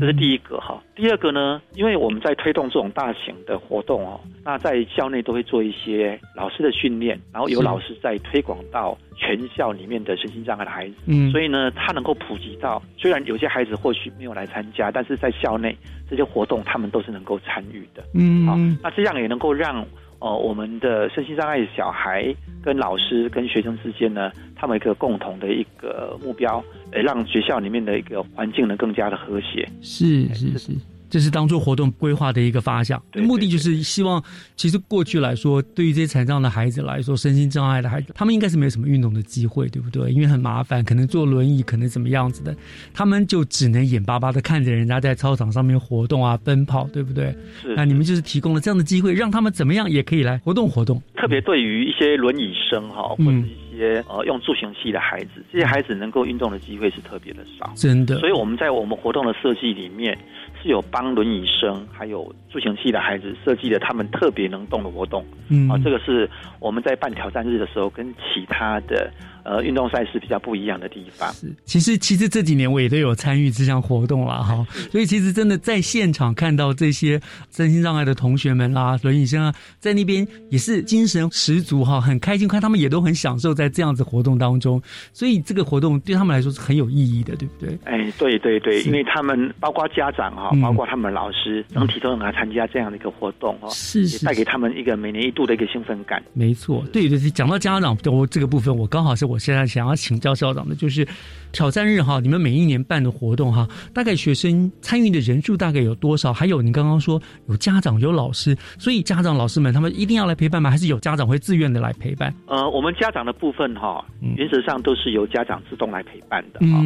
[0.00, 0.82] 这是第一个哈。
[0.94, 10.94] 第二个呢，因为我们在推动这种大型的活动哦，那在校内都会做一些老师的训练，然后有老师在推广到全校里面的身心障碍的孩子。
[11.06, 15.76] 嗯，所以呢，他能够普及到，虽然有些孩子或许没有来参加，但是在校内
[16.08, 18.02] 这些活动他们都是能够参与的。
[18.14, 19.84] 嗯，好，那这样也能够让
[20.18, 29.68] 哦，我们的身心障碍小孩跟老师跟学生之间呢，他们一个共同的一个目标，呃，让学校里面的一个环境呢更加的和谐。
[29.82, 30.72] 是是是。
[31.14, 34.20] 这是当做活动规划的一个发想，目的就是希望，
[34.56, 40.10] 其实过去来说，对于这些残障的孩子来说，身心障碍的孩子，他们应该是没有什么运动的机会，对不对？
[40.10, 42.52] 因为很麻烦，可能坐轮椅，可能怎么样子的，
[42.92, 47.26] 他们就只能眼巴巴的看着人家在操场上面活动啊，奔跑，对不对？
[47.62, 47.76] 是。
[47.76, 51.00] 那你们就是提供了这样的机会，让他们怎么样也可以来活动活动。
[51.14, 53.30] 特别对于一些轮椅生哈，或者
[53.72, 58.18] 一些呃用助行器的孩子，这些孩子能够运动的机会是特别的少，真的。
[58.18, 60.18] 所以我们在我们活动的设计里面。
[60.64, 69.12] 是有帮轮椅生还有助行器的孩子设计的他们特别能动的活动，嗯，啊，这个是我们在办挑战日的时候跟其他的。
[69.44, 84.80] 呃，运动赛事比较不一样的地方是，其实其实这几年我也都有参与这项活动了哈，所以其实真的在现场看到这些身心障碍的同学们啦、轮椅生啊，在那边也是精神十足哈，很开心，看他们也都很享受在这样子活动当中，
[85.12, 87.78] 所以这个活动对他们来说是很有意义的，对不对？
[87.84, 96.22] 哎，对对对，因为他们包括家长哈，包括他们老师，整体都能来参加这样的一个活动哈，是是，带给他们一个每年一度的一个兴奋感。
[96.32, 99.33] 没错，对对对，讲到家长我这个部分，我刚好是我。
[99.34, 101.04] 我现在想要请教校长的，就是
[101.50, 106.32] 挑战日哈，你们每一年办的活动哈，大概学生参与的人数大概有多少？
[106.32, 110.70] 还有你刚刚说有家长有老师，所以家长老师们他们一定要来陪伴吗？
[110.70, 112.32] 还是有家长会自愿的来陪伴？
[112.46, 114.04] 呃，我们家长的部分哈，
[114.36, 116.80] 原则上都是由家长自动来陪伴的哈。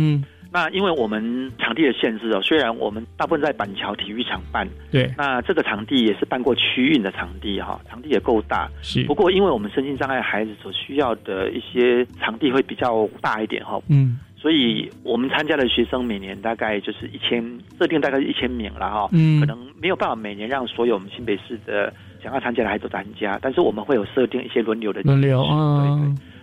[0.50, 8.66] 那因为我们场地的限制哦，虽然我们大部分在板桥体育场办，对，那这个场地也是办过区运的场地哈，场地也够大。
[8.80, 17.44] 是，不过因为我们身心障碍孩子所需要的一些场地会比较大一点哈，嗯，所以我们参加的学生每年大概就是一千，
[17.78, 26.00] 设定大概是一千名了哈，嗯，可能没有办法每年让所有我们新北市的想要参加的孩子都参加，但是我们会有设定一些轮流的轮流啊。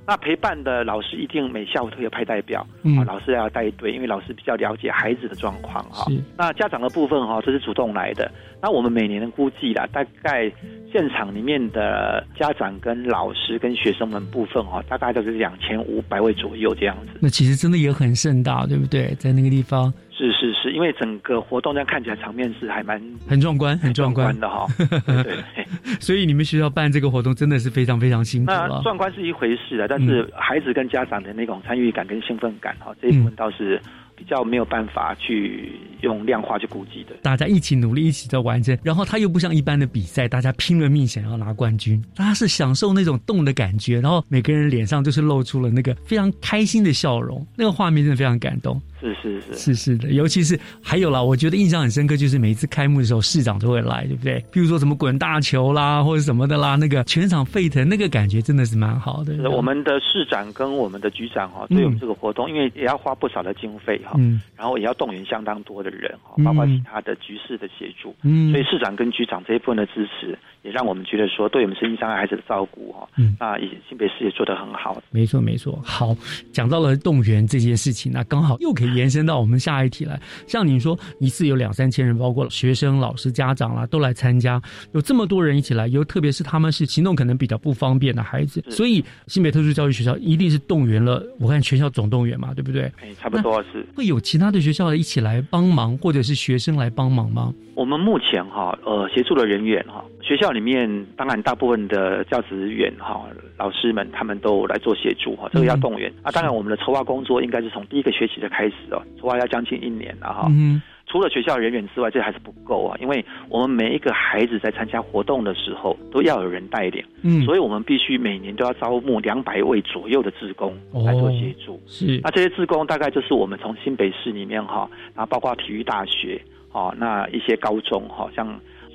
[0.07, 6.05] 那陪伴的老师一定每下午都有派代表，啊，老师要带队，因为老师比较了解孩子的状况哈。
[6.37, 8.29] 那家长的部分哈，这是主动来的。
[8.65, 10.51] 那我们每年的估计啦，大概
[10.91, 17.19] 现场里面的家长跟老师跟学生们部分哦，大概都是两千五百位左右这样子。
[17.21, 19.13] 那其实真的也很盛大，对不对？
[19.19, 19.93] 在那个地方。
[20.09, 22.99] 是是是，因为整个活动这样看起来场面是还蛮
[23.29, 24.65] 很壮观，很壮观的哈。
[25.23, 25.37] 对，
[26.01, 33.79] 所以你们学校办这个活动真的是非常非常辛苦那壮观是一回事啊，但是孩子跟家长的那种参与感跟兴奋感哈，这一部分倒是。
[34.15, 48.81] 比较没有办法去用量化去估计的，大家一起努力，一起在完成，然后他又不像一般的比赛，大家拼了命想要拿冠军，他是享受那种动的感觉，然后每个人脸上就是露出了那个非常开心的笑容，那个画面真的非常感动。
[48.99, 54.43] 是是是是是的，尤其是还有啦，我觉得印象很深刻，就是每一次开幕的时候，市长都会来，对不对？
[54.51, 59.49] 比如说什么滚大球啦，或者什么的啦，那个全场沸腾，那个感觉真的是蛮好的。
[59.49, 70.37] 我们的市长跟我们的局长哈，对我们这个活动，因为也要花不少的经费哈，嗯，然后也要动员相当多的人哈，包括其他的局势的协助，嗯，所以市长跟局长这一部分的支持。
[70.65, 74.99] 也让我们觉得说，对我们身心障碍孩子的照顾哈，嗯，那也新北市也做得很好。
[75.11, 75.79] 没错，没错。
[75.83, 76.15] 好，
[76.51, 80.19] 讲到了动员这件事情，那刚好又可以延伸到我们下一题来。
[80.47, 84.59] 像你说，一次有两三千人，包括学生、老师、家长啦，都来参加，
[84.93, 91.23] 有这么多人一起来，又特别是他们是行动可能比较不方便的孩子，所以新北特殊教育学校一定是动员了。
[91.39, 92.91] 我看全校总动员嘛，对不对？
[93.01, 93.85] 哎，差不多是。
[93.95, 97.53] 会有其他的学校一起来帮忙，或者是学生来帮忙吗？
[97.75, 103.27] 我们目前哈，呃，协助的人员哈，学校里面当然大部分的教职员哈，
[103.57, 106.31] 老师们他们都来做协助哈，这个要动员啊。
[106.31, 110.47] 当然，我们的筹划工作应该是从第一个学期就开始哦，筹划要将近一年了哈。
[110.49, 110.81] 嗯。
[111.07, 120.75] 除了学校人员之外，这还是不够啊，因为我们每一个孩子在参加活动的时候都要有人带领，嗯，所以我们必须每年都要招募两百位左右的志工
[121.05, 121.79] 来做协助。
[121.85, 122.19] 是。
[122.23, 126.41] 那这些志工大概就是我们从新北市里面哈，然后包括体育大学。
[126.71, 128.45] 哦，那一些高中哈，像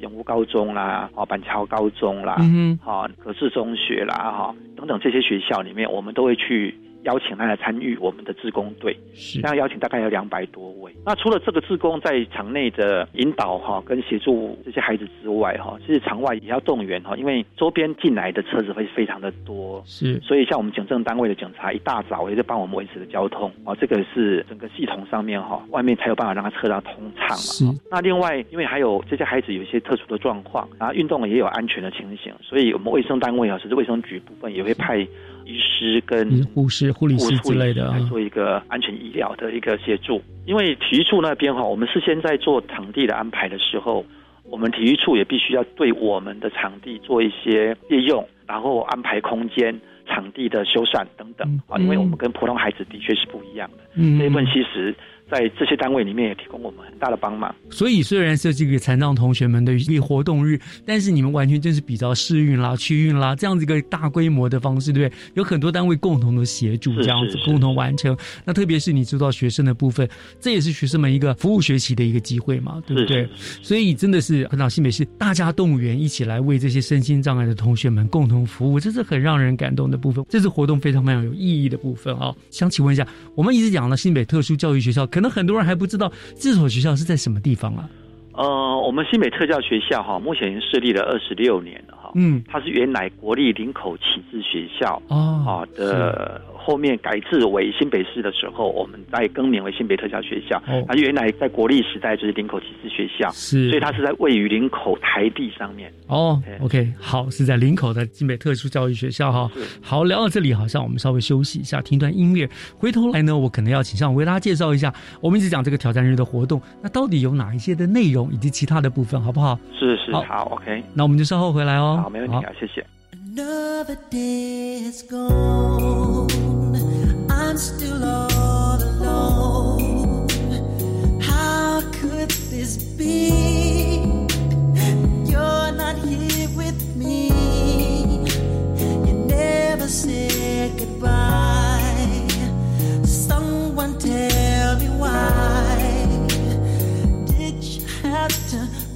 [0.01, 6.75] 永福高中啦，哦板桥高中啦，嗯，好可是中学啦，哈等等这些学校里面，我们都会去。
[7.05, 10.93] 邀请他来参与我们的志工队，是这样邀请大概有两百多位。
[11.05, 20.21] 那除了这个志工在场内的引导哈，跟协助这些孩子之外哈，其实场外也要动员哈，因为周边进来的车子会非常的多，是。
[20.21, 27.37] 所以像我们警政单位的警察一大早也在帮我们维持的交通啊，这个是整个系统上面哈，外面才有办法让他车辆通畅嘛。
[27.37, 27.65] 是。
[27.91, 35.07] 那另外，因为还有这些孩子有一些特殊的状况，然后运动也有安全的情形，所以我们卫生单位啊，甚至卫生局部分也会派。
[35.51, 40.23] 医师跟护士、护理师之类的，来做一个安全医疗的一个协助。
[40.47, 44.05] 因为体育处那边哈，我们事先在做场地的安排的时候，
[44.45, 53.79] 我们体育处也必须要对我们的场地做一些借用，然后安排空间、场地的修缮等等啊，因为我们跟普通孩子的确是不一样的。
[53.95, 54.95] 嗯这一份其实。
[55.31, 57.55] 在这些单位里面也提供我们很大的帮忙。
[57.71, 65.19] 所以虽然设计给残障同学们的一个活动日，但是你们完全就是比较试运啦、区运啦这样子一个大规模的方式，对不对？
[65.35, 68.17] 有很多单位共同的协助，这样子共同完成。
[68.45, 70.09] 那特别是你知道学生的部分，
[70.41, 73.29] 这也是学生们一个服务学习的一个机会嘛，对不对？
[73.63, 80.25] 所以真的是很到新北市大家动员一起来为这些身心障碍的同学们共同服务，这是很让人感动的部分。
[80.29, 82.35] 这次活动非常非常有意义的部分啊！
[82.51, 87.89] 想请问一下，我们一直讲了新北特殊教育学校，可能很多人还不知道这所学校是在什么地方啊？
[88.33, 92.13] 呃，我们新北特教学校哈，目前已经设立了二十六年了哈。
[92.15, 96.41] 嗯，它是原来国立林口启智学校哦啊的。
[96.71, 100.63] 后面改制为新北市的时候，我们再更名为新北特教学校。
[100.87, 105.93] 它原来在国立时代就是林口启智学校，是，所以它是在位于林口台地上面。
[106.07, 109.51] 哦，OK，好，是在林口的新北特殊教育学校哈。
[109.83, 112.49] 好，聊到这里，好像我们稍微休息一下，听段音乐。
[112.79, 119.59] 回头来呢，我可能要请上为大家介绍一下，我们一直讲这个挑战日的活动，那到底有哪一些的内容以及其他的部分，好不好？
[119.77, 120.83] 是是，好，OK。
[120.95, 121.99] 那我们就稍后回来哦。
[122.05, 122.87] 好，没问题啊，谢谢。
[123.33, 126.60] Another day is gone.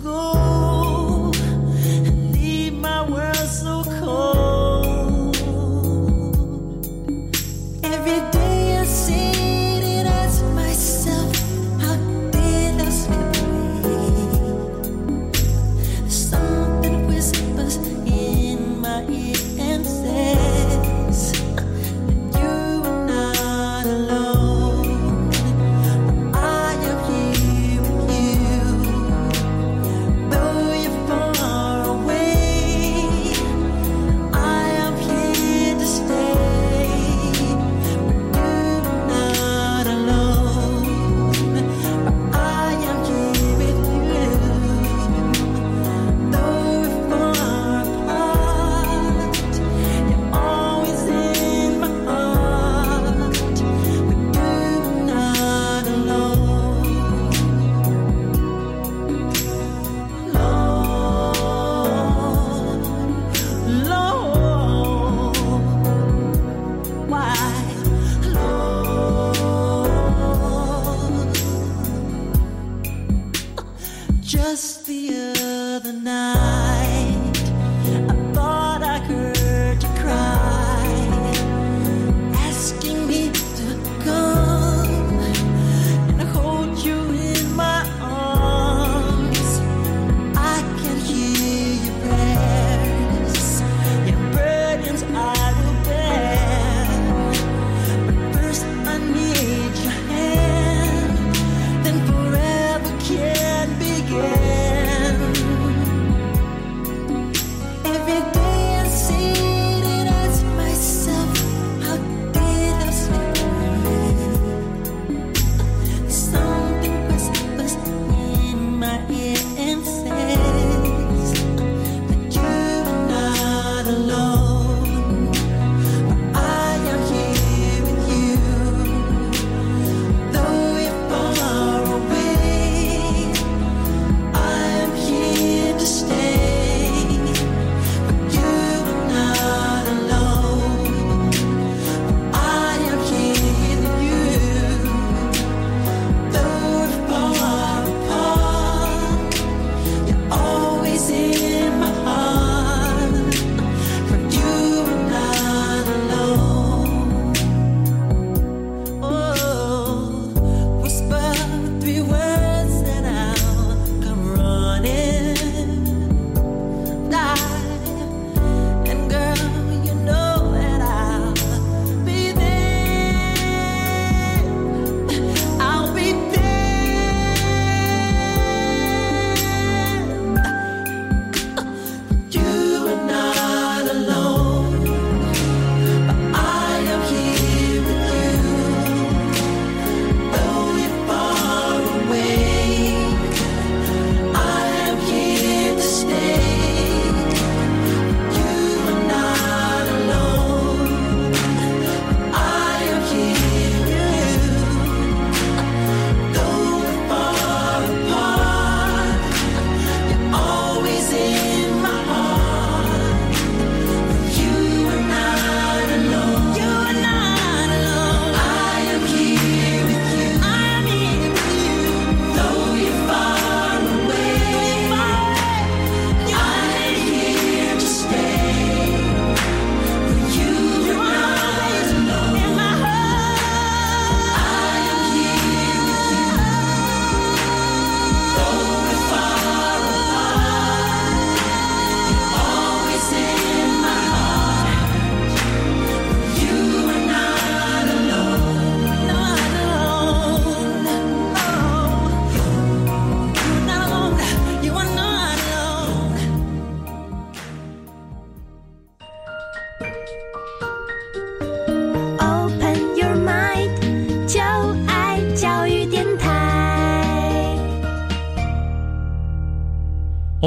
[0.03, 1.33] Go?
[1.85, 4.44] And leave my world so cold?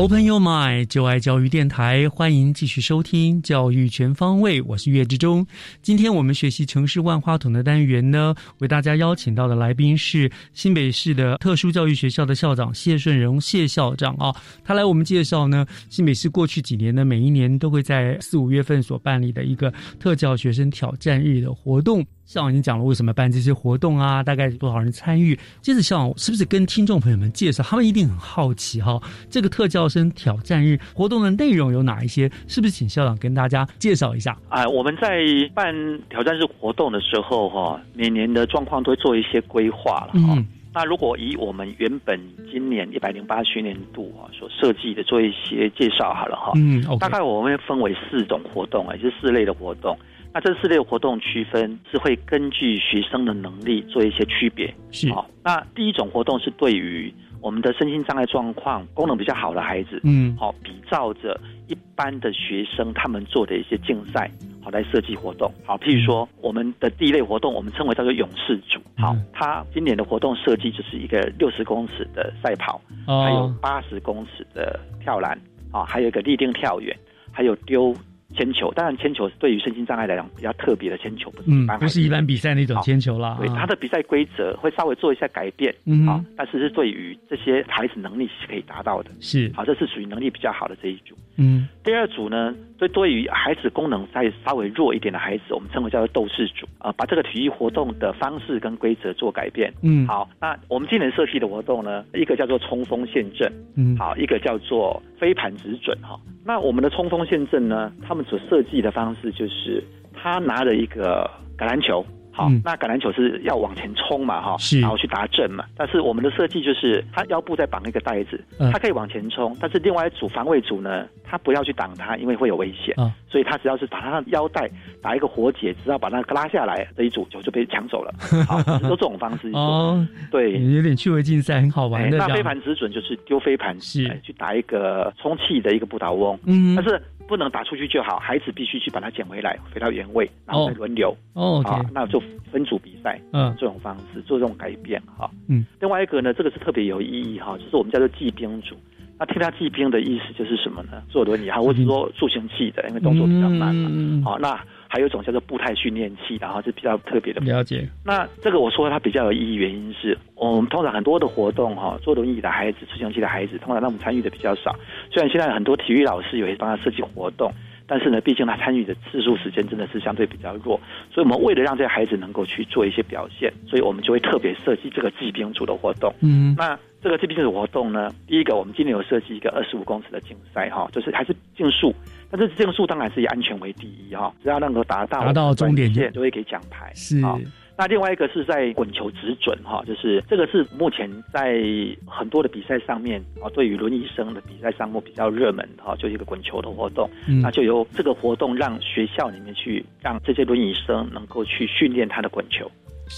[0.08, 5.46] Open Your Mind，就爱教育电台，欢迎继续收听教育全方位，我是岳志忠。
[5.82, 14.34] 今天我们学习城市万花筒的单元呢，为大家邀请到的来宾是新北市的特殊教育学校的校长谢顺荣谢校长啊，
[14.64, 22.06] 他来我们介绍呢，新北市过去几年呢，每一年都会在四五月份所办理的一个特教学生挑战日的活动。
[22.28, 25.34] 校长已经讲了为什么办这些活动啊，大概多少人参与。
[25.62, 32.30] 接着校长是不是跟听众朋友们介绍，他们一定很好奇哈，这个特教生挑战日活动的内容有哪一些？
[32.46, 34.38] 是不是请校长跟大家介绍一下？
[34.50, 35.24] 啊，我们在
[35.54, 35.74] 办
[36.10, 40.38] 挑战日活动的时候哈，每年的状况都会做一些规划了哈。
[40.74, 42.20] 那如果以我们原本
[42.52, 49.98] 今年一百零八学年度啊所设计的做一些介绍好了哈，嗯大概我们会分为四种活动，也就是四类的活动。
[50.34, 54.74] 那这四类活动区分是会根据学生的能力做一些区别。
[54.92, 57.12] 是好，那第一种活动是对于
[57.42, 64.30] 我们的身心障碍状况功能比较好的孩子，嗯好，比照着一般的学生他们做的一些竞赛，
[64.62, 65.52] 好来设计活动。
[65.66, 68.80] 好，譬如说我们的第一类活动，我们称为叫做勇士组。
[68.98, 75.40] 好，它今年的活动设计就是一个六十公尺的赛跑，哦还有八十公尺的跳栏，
[75.72, 76.96] 啊，还有一个立定跳远，
[77.32, 77.96] 还有丢。
[78.36, 83.38] 铅球，当然铅球对于身心障碍来讲比较特别的铅球，不是一嗯般，不是一般比赛那种铅球啦。
[83.40, 83.56] 对，啊。
[83.60, 89.52] 它的比赛规则会稍微做一下改变，嗯好，但是是对于这些孩子能力是可以达到的，是。
[89.56, 91.16] 好，这是属于能力比较好的这一组。
[91.38, 99.74] 嗯第二组呢，对对于孩子功能再稍微弱一点的孩子，我们称为叫做斗士组啊、把这个体育活动的方式跟规则做改变。
[99.82, 106.20] 嗯好，那我们今年设计的活动呢，一个叫做冲锋陷阵，嗯好，一个叫做飞盘直准哈。
[106.44, 109.82] 那我们的冲锋陷阵呢，他们所设计的方式就是
[110.14, 112.06] 他拿了一个橄榄球。
[112.38, 115.66] 好，嗯那橄榄球是要往前冲嘛，哈，是然后去打正嘛。
[115.76, 122.94] 但是我们的设计就是，他腰部再绑一个带子，嗯他可以往前冲，但是另外一组防卫组呢，他不要去挡他，因为会有危险。
[122.98, 124.72] 啊所以他只要是把他的腰带
[125.02, 128.14] 打一个活结，只要把那个拉下来，这一组球就被抢走了。
[128.48, 129.52] 好，都这种方式。
[129.52, 132.42] 哦，对，有点趣味竞赛，很好玩哎那飞。
[132.42, 141.16] 盘直准就是丢飞盘，是哎去打一个充气的一个不倒翁，嗯但是不能打出去就好，孩子必须去把它捡回来，回到原位，然后再轮流。
[141.34, 142.22] 哦啊，那就
[142.52, 145.30] 分组比赛，嗯这种方式做这种改变哈。
[145.48, 148.76] 嗯，另外一个呢，这个是特别有意义哈，就是我们叫做骑兵组。
[149.20, 151.02] 那听他骑兵的意思就是什么呢？
[151.10, 153.90] 坐轮椅哈，或者说助行器的，因为动作比较慢嘛。
[153.92, 154.60] 嗯好，那
[154.90, 157.42] 还有一种叫做步态训练器的，然后是比较特别的。
[157.42, 157.88] 了解。
[158.06, 164.76] 那这个我说它比较有意义，原因是我们通常很多的活动哈，坐轮椅的孩子、助行器的孩子，通常让我们参与的比较少。
[165.12, 167.52] 虽然现在很多体育老师也会帮他设计活动，
[167.86, 170.80] 但是呢，毕竟他参与的次数时间真的是相对比较弱，
[171.12, 176.14] 所以我们为了让这些孩子能够去做一些表现，所以我们就会特别设计这个骑兵组的活动。
[176.22, 181.94] 嗯那这个骑兵组活动呢，第一个我们今年有设计一个二十五公尺的竞赛哈，就是还是竞速，
[182.30, 186.92] 但是竞速当然是以安全为第一哈，只要能够达到达到终点线，就会给奖牌。
[186.94, 187.38] 是啊
[187.80, 191.62] 那另外一个是在滚球直准哈，就是这个是目前在
[192.08, 202.68] 很多的比赛上面啊，对于轮椅生的比赛项目比较热门哈，就一个滚球的活动，嗯那就由这个活动让学校里面去让这些轮椅生能够去训练他的滚球。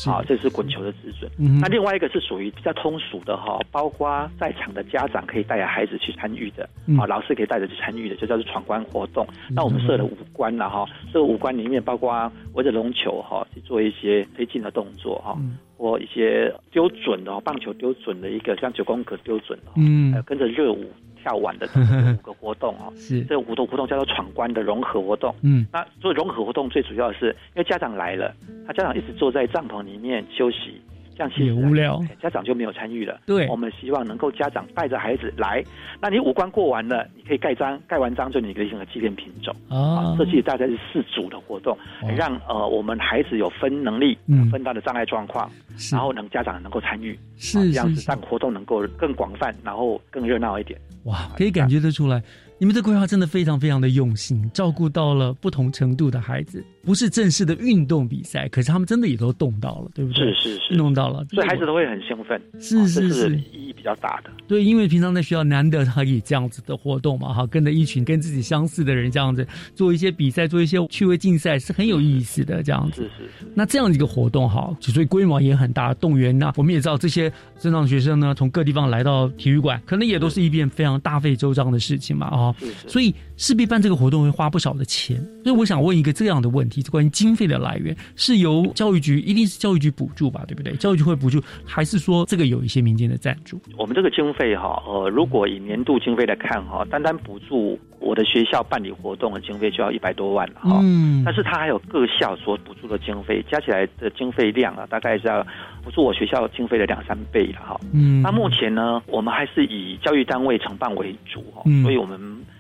[0.05, 1.29] 好，这是滚球的止损。
[1.37, 6.97] 嗯那另外一个是属于比较通俗的哈，包括在场的家长可以带着孩子去参与的，嗯。
[6.97, 9.27] 好，老师可以带着去参与的，就叫做闯关活动。
[9.49, 15.57] 那我们设了五关了哈，这个五关里面包括围着龙球哈去做一些推进的动作哈，嗯。
[15.77, 20.11] 或一些丢准的哦棒球丢准的一个像九宫格丢准的，嗯。
[20.11, 20.91] 还有跟着热舞
[21.22, 22.91] 跳碗的这五个活动哦。
[22.97, 25.34] 是这五个活动叫做闯关的融合活动。
[25.43, 28.34] 嗯那做融合活动最主要的是，因为家长来了，
[28.65, 30.82] 他家长一直坐在帐篷里面休息，
[31.20, 31.99] 这样也无聊。
[32.09, 33.20] 哎家长就没有参与了。
[33.26, 33.45] 对。
[33.47, 35.61] 我们希望能够家长带着孩子来，
[36.01, 39.53] 那你五官过完了，你可以盖章，盖完章就你可以选个纪念品种。
[39.67, 40.15] 啊。
[40.17, 41.78] 设计大概是四组的活动，
[42.15, 44.49] 让呃我们孩子有分能力，嗯。
[44.49, 45.49] 分他的障碍状况，
[45.91, 50.80] 然后能家长能够参与，是啊这样子让活动能够更广泛，然后更热闹一点。
[51.03, 52.22] 哇，可以感觉得出来，
[52.57, 56.63] 你们的规划真的非常非常的用心，照顾到了不同程度的孩子。
[56.84, 60.34] 不是正式的运动比赛，可是他们真的也都动到了，对不对？
[60.34, 64.32] 是是是弄到了，所以孩子都会很兴奋，是是是意义比较大的。
[64.47, 73.03] 对，因为平常在学校难得可以这样子的活动嘛，哈，跟着一群跟自己相似的人这样子做一些比赛，做一些趣味竞赛是很有意思的这样子。
[73.03, 73.51] 是是是。
[73.53, 76.36] 那这样一个活动哈，所以规模也很很大动员。
[76.36, 82.55] 那我们也知道，这些正常学生呢，从各地方来到体育馆，可能也都是一件非常大费周章的事情嘛，啊、
[82.88, 85.15] 所以势必办这个活动会花不少的钱。
[85.43, 90.73] 所以我想问一个这样的问题，关于经费的来源，是由教育局一定是教育局补助吧，对不对？
[90.75, 93.57] 教育局会补助，还是说这个有一些民间的赞助？
[93.77, 100.79] 我们这个经费哈，呃，如果以年度经费来看哈，单单补助我的学校办理活动的经费就要一百多万了哈。
[100.83, 105.41] 嗯但是它还有各校所补助的经费，加起来的经费量啊，大概是要
[105.83, 107.79] 补助我学校经费的两三倍了哈。
[107.93, 112.19] 嗯那目前呢，我们还是以教育单位承办为主哈，嗯所以我们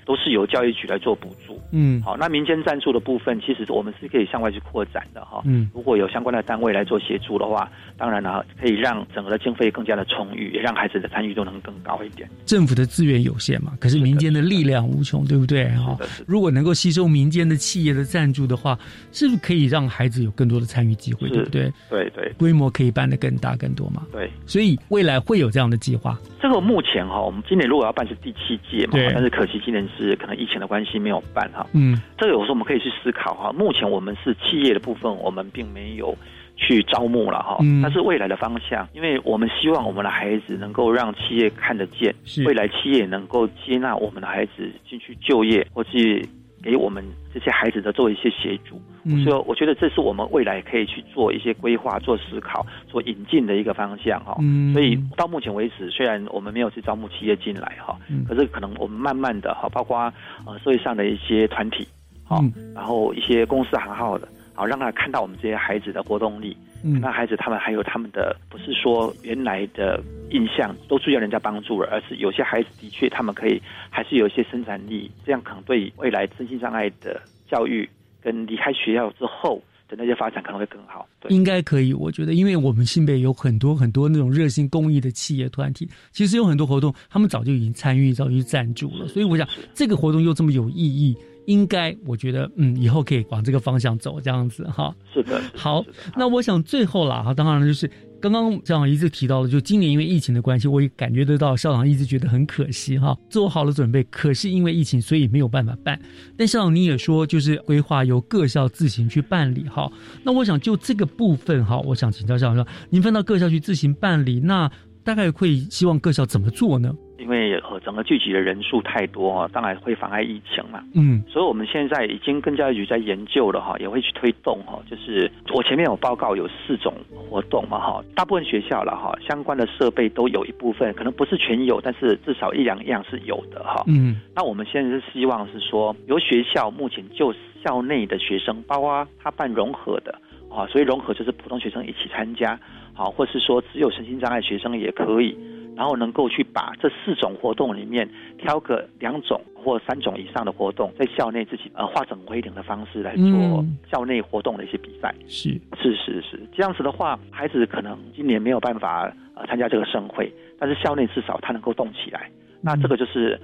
[0.09, 1.61] 都是由教育局来做补助。
[1.71, 5.43] 嗯好，那民间赞助的部分，其实我们是可以向外去扩展的哈。
[5.45, 12.27] 嗯如果有相关的单位来做协助的话，当然呢，可以让整个的经费更加的充裕，也让孩子的参与度能更高一点。
[12.43, 15.69] 政府的资源有限嘛，可是民间的力量无穷，对不对？
[15.75, 15.95] 哈，
[16.25, 18.75] 如果能够吸收民间的企业的赞助的话，
[19.11, 21.71] 是不是可以让孩子有更多的参与机会，对不对？
[21.87, 24.07] 对对规模可以办得更大更多嘛？
[24.11, 24.27] 对。
[24.47, 26.17] 所以未来会有这样的计划。
[26.41, 31.67] 这个目前哈，我们今年如果要办是第七届嘛，但是可惜今年是可能疫情的关系没有办哈。
[31.73, 33.51] 嗯这个有时候我们可以去思考哈。
[33.51, 36.17] 目前我们是企业的部分，我们并没有
[36.55, 37.57] 去招募了哈。
[37.61, 46.25] 嗯但是未来的方向，因为我们希望我们的孩子能够让企业看得见，是未来企业能够接纳我们的孩子进去就业，或是
[46.63, 48.81] 给我们这些孩子的做一些协助。
[49.03, 49.23] 嗯。
[49.23, 54.37] 所以我觉得这是我们未来可以去做一些规划、做思考、做引进的一个方向哈。
[54.39, 54.73] 嗯。
[54.73, 58.25] 所以到目前为止，虽然我们没有去招募企业进来哈，嗯。
[58.25, 59.97] 可是可能我们慢慢的哈，包括
[60.45, 61.87] 呃社会上的一些团体，
[62.23, 62.73] 好、嗯。
[62.73, 66.99] 然后一些公司行号的，好让他看到我们这些孩子的活动力，嗯。
[66.99, 77.87] 那孩子他们还有他们的不是说原来的印象都需要人家帮助了，而是有些孩子的确他们可以还是有一些生产力，这样可能对未来身心障碍的教育
[78.21, 81.07] 跟离开学校之后的那些发展可能会更好。
[81.19, 81.31] 对。
[81.35, 89.07] 应该可以，我觉得，因为我们新北有很多很多那种热心公益的企业团体，其实有很多活动，他们早就已经参与，早就赞助了。
[89.07, 94.95] 所以我想，这个活动又这么有意义，应该我觉得，嗯，以后可以往这个方向走，这样子哈。
[95.13, 95.83] 是的，好，
[96.15, 97.89] 那我想最后啦，哈，当然就是
[98.21, 105.99] 刚刚校长一直提到的，就今年因为疫情的关系，我也感觉得到校长一直觉得很可惜哈，做好了准备，可是因为疫情，所以没有办法办。
[106.37, 109.89] 但校长你也说，就是规划由各校自行去办理哈。
[110.23, 114.69] 那我想就这个部分哈，我想请教校长说，您分到各校去自行办理，那
[115.03, 116.93] 大概会希望各校怎么做呢？
[117.19, 120.83] 因为呃整个聚集的人数太多哈，当然会妨碍疫情嘛。
[120.95, 124.79] 嗯所以我们现在已经跟教育局在研究了哈，也会去推动哈。
[124.89, 126.93] 就是我前面有报告有四种
[127.29, 133.83] 活动嘛哈，大部分学校了哈，相关的设备都有一部分，可能不是全有，但是至少一两样是有的哈。
[133.87, 140.17] 嗯那我们现在是希望是说，由学校目前就校内的学生，包括他办融合的
[140.49, 142.57] 啊，所以融合就是普通学生一起参加，
[142.93, 145.37] 好，或是说只有身心障碍学生也可以，
[145.79, 148.05] 然后能够去把这四种活动里面
[148.37, 155.15] 挑个两种或三种以上的活动，在校内自己呃化整为零的方式来做嗯校内活动的一些比赛。
[155.29, 162.29] 是是是是，这样子的话，孩子可能今年没有办法呃参加这个盛会，但是校内至少他能够动起来。
[162.59, 163.39] 那这个就是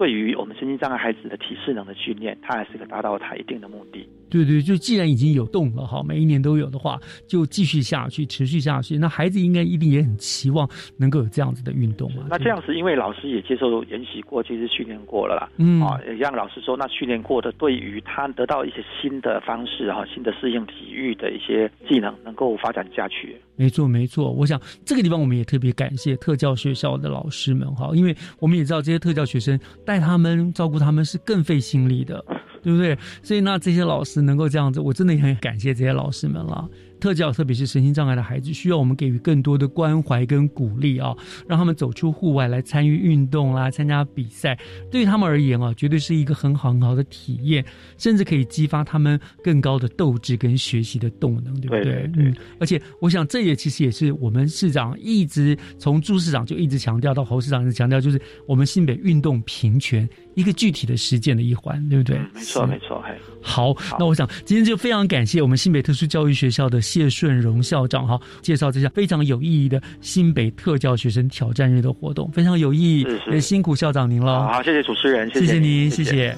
[0.00, 4.08] 对于我们身心障碍孩子的体适能的训练，它还是可达到它一定的目的。
[4.30, 6.98] 对对，就既然已经有动了哈，每一年都有的话，
[7.28, 8.96] 就继续下去，持续下去。
[8.96, 12.24] 那孩子应该一定也很期望能够有这样子的运动嘛。
[12.30, 15.50] 那这样子，因为老师也接受研习过，其实训练过了啦。
[15.58, 23.36] 嗯啊，也让老师说，那训练过的，对于他得到一些新的方式哈，新的适应体育的一些技能，能够发展下去。
[23.60, 24.32] 没错，没错。
[24.32, 32.24] 我想这个地方我们也特别感谢特教学校的老师们哈，因为我们也知道这些特教学生带他们、照顾他们是更费心力的，
[32.62, 32.96] 对不对？
[33.22, 36.66] 所以那这些老师能够这样子，我真的也很感谢这些老师们了。
[37.00, 41.16] 特教，特别是身心障碍的孩子，需要我们给予更多的关怀跟鼓励啊，
[41.48, 44.56] 让他们走出户外来参与运动啦，参加比赛，
[44.90, 47.64] 对于他们而言啊，绝对是一个很好很好的体验，
[47.96, 51.82] 甚至可以激发他们更高的斗志跟学习的动能，对不对？
[51.82, 62.18] 对对嗯，而且我想这也其实也是我们市长一直从朱市长就一直强调到侯市长一直强调，就是我们新北运动平权一个具体的实践的一环，对不对？
[62.32, 63.14] 没错，没错，嘿。
[63.42, 74.46] 好，那我想今天就非常感谢我们新北特殊教育学校的谢顺荣校长哈，介绍这项非常有意义的新北特教学生挑战日的活动，非常有意义，是是也辛苦校长您了。
[74.46, 76.36] 好，谢谢主持人，谢谢您，谢谢谢。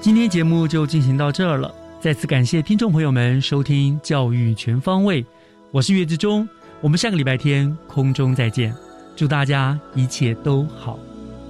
[0.00, 5.22] 今天节目就进行到这儿了，再次感谢听众朋友们收听《教育全方位》，
[5.70, 6.48] 我是岳志忠，
[6.81, 8.75] 我们下个礼拜天空中再见，
[9.15, 10.99] 祝大家一切都好，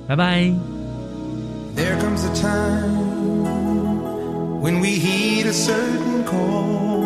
[0.08, 0.54] 拜拜。
[1.76, 3.02] There comes a time
[4.62, 7.02] when we heed a certain call,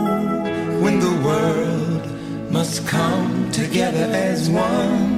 [0.81, 2.01] when the world
[2.51, 5.15] must come together as one.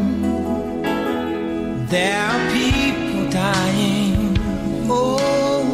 [1.90, 4.38] There are people dying.
[4.88, 5.18] Oh,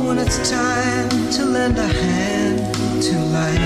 [0.07, 3.59] when it's time to lend a hand to life,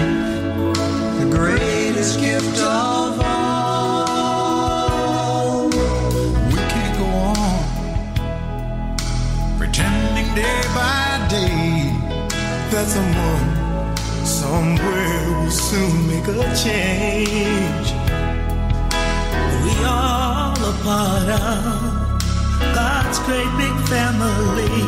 [1.20, 3.53] the greatest gift of all.
[11.35, 11.91] Day
[12.71, 13.49] that someone
[14.41, 17.89] somewhere will soon make a change.
[19.65, 21.63] We all a part of
[22.79, 24.79] God's great big family.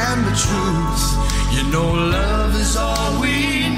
[0.00, 1.04] And the truth,
[1.54, 3.34] you know, love is all we
[3.68, 3.77] need.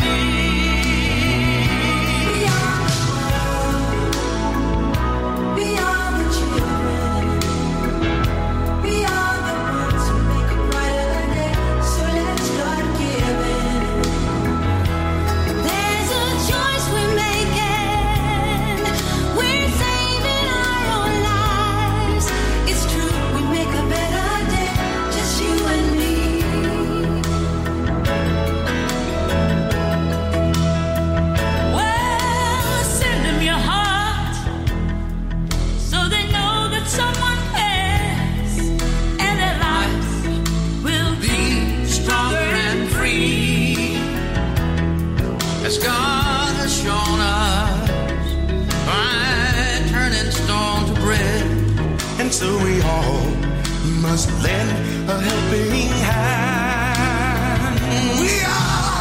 [52.30, 53.26] And so we all
[54.00, 54.70] must lend
[55.10, 57.74] a helping hand.
[58.20, 58.99] We are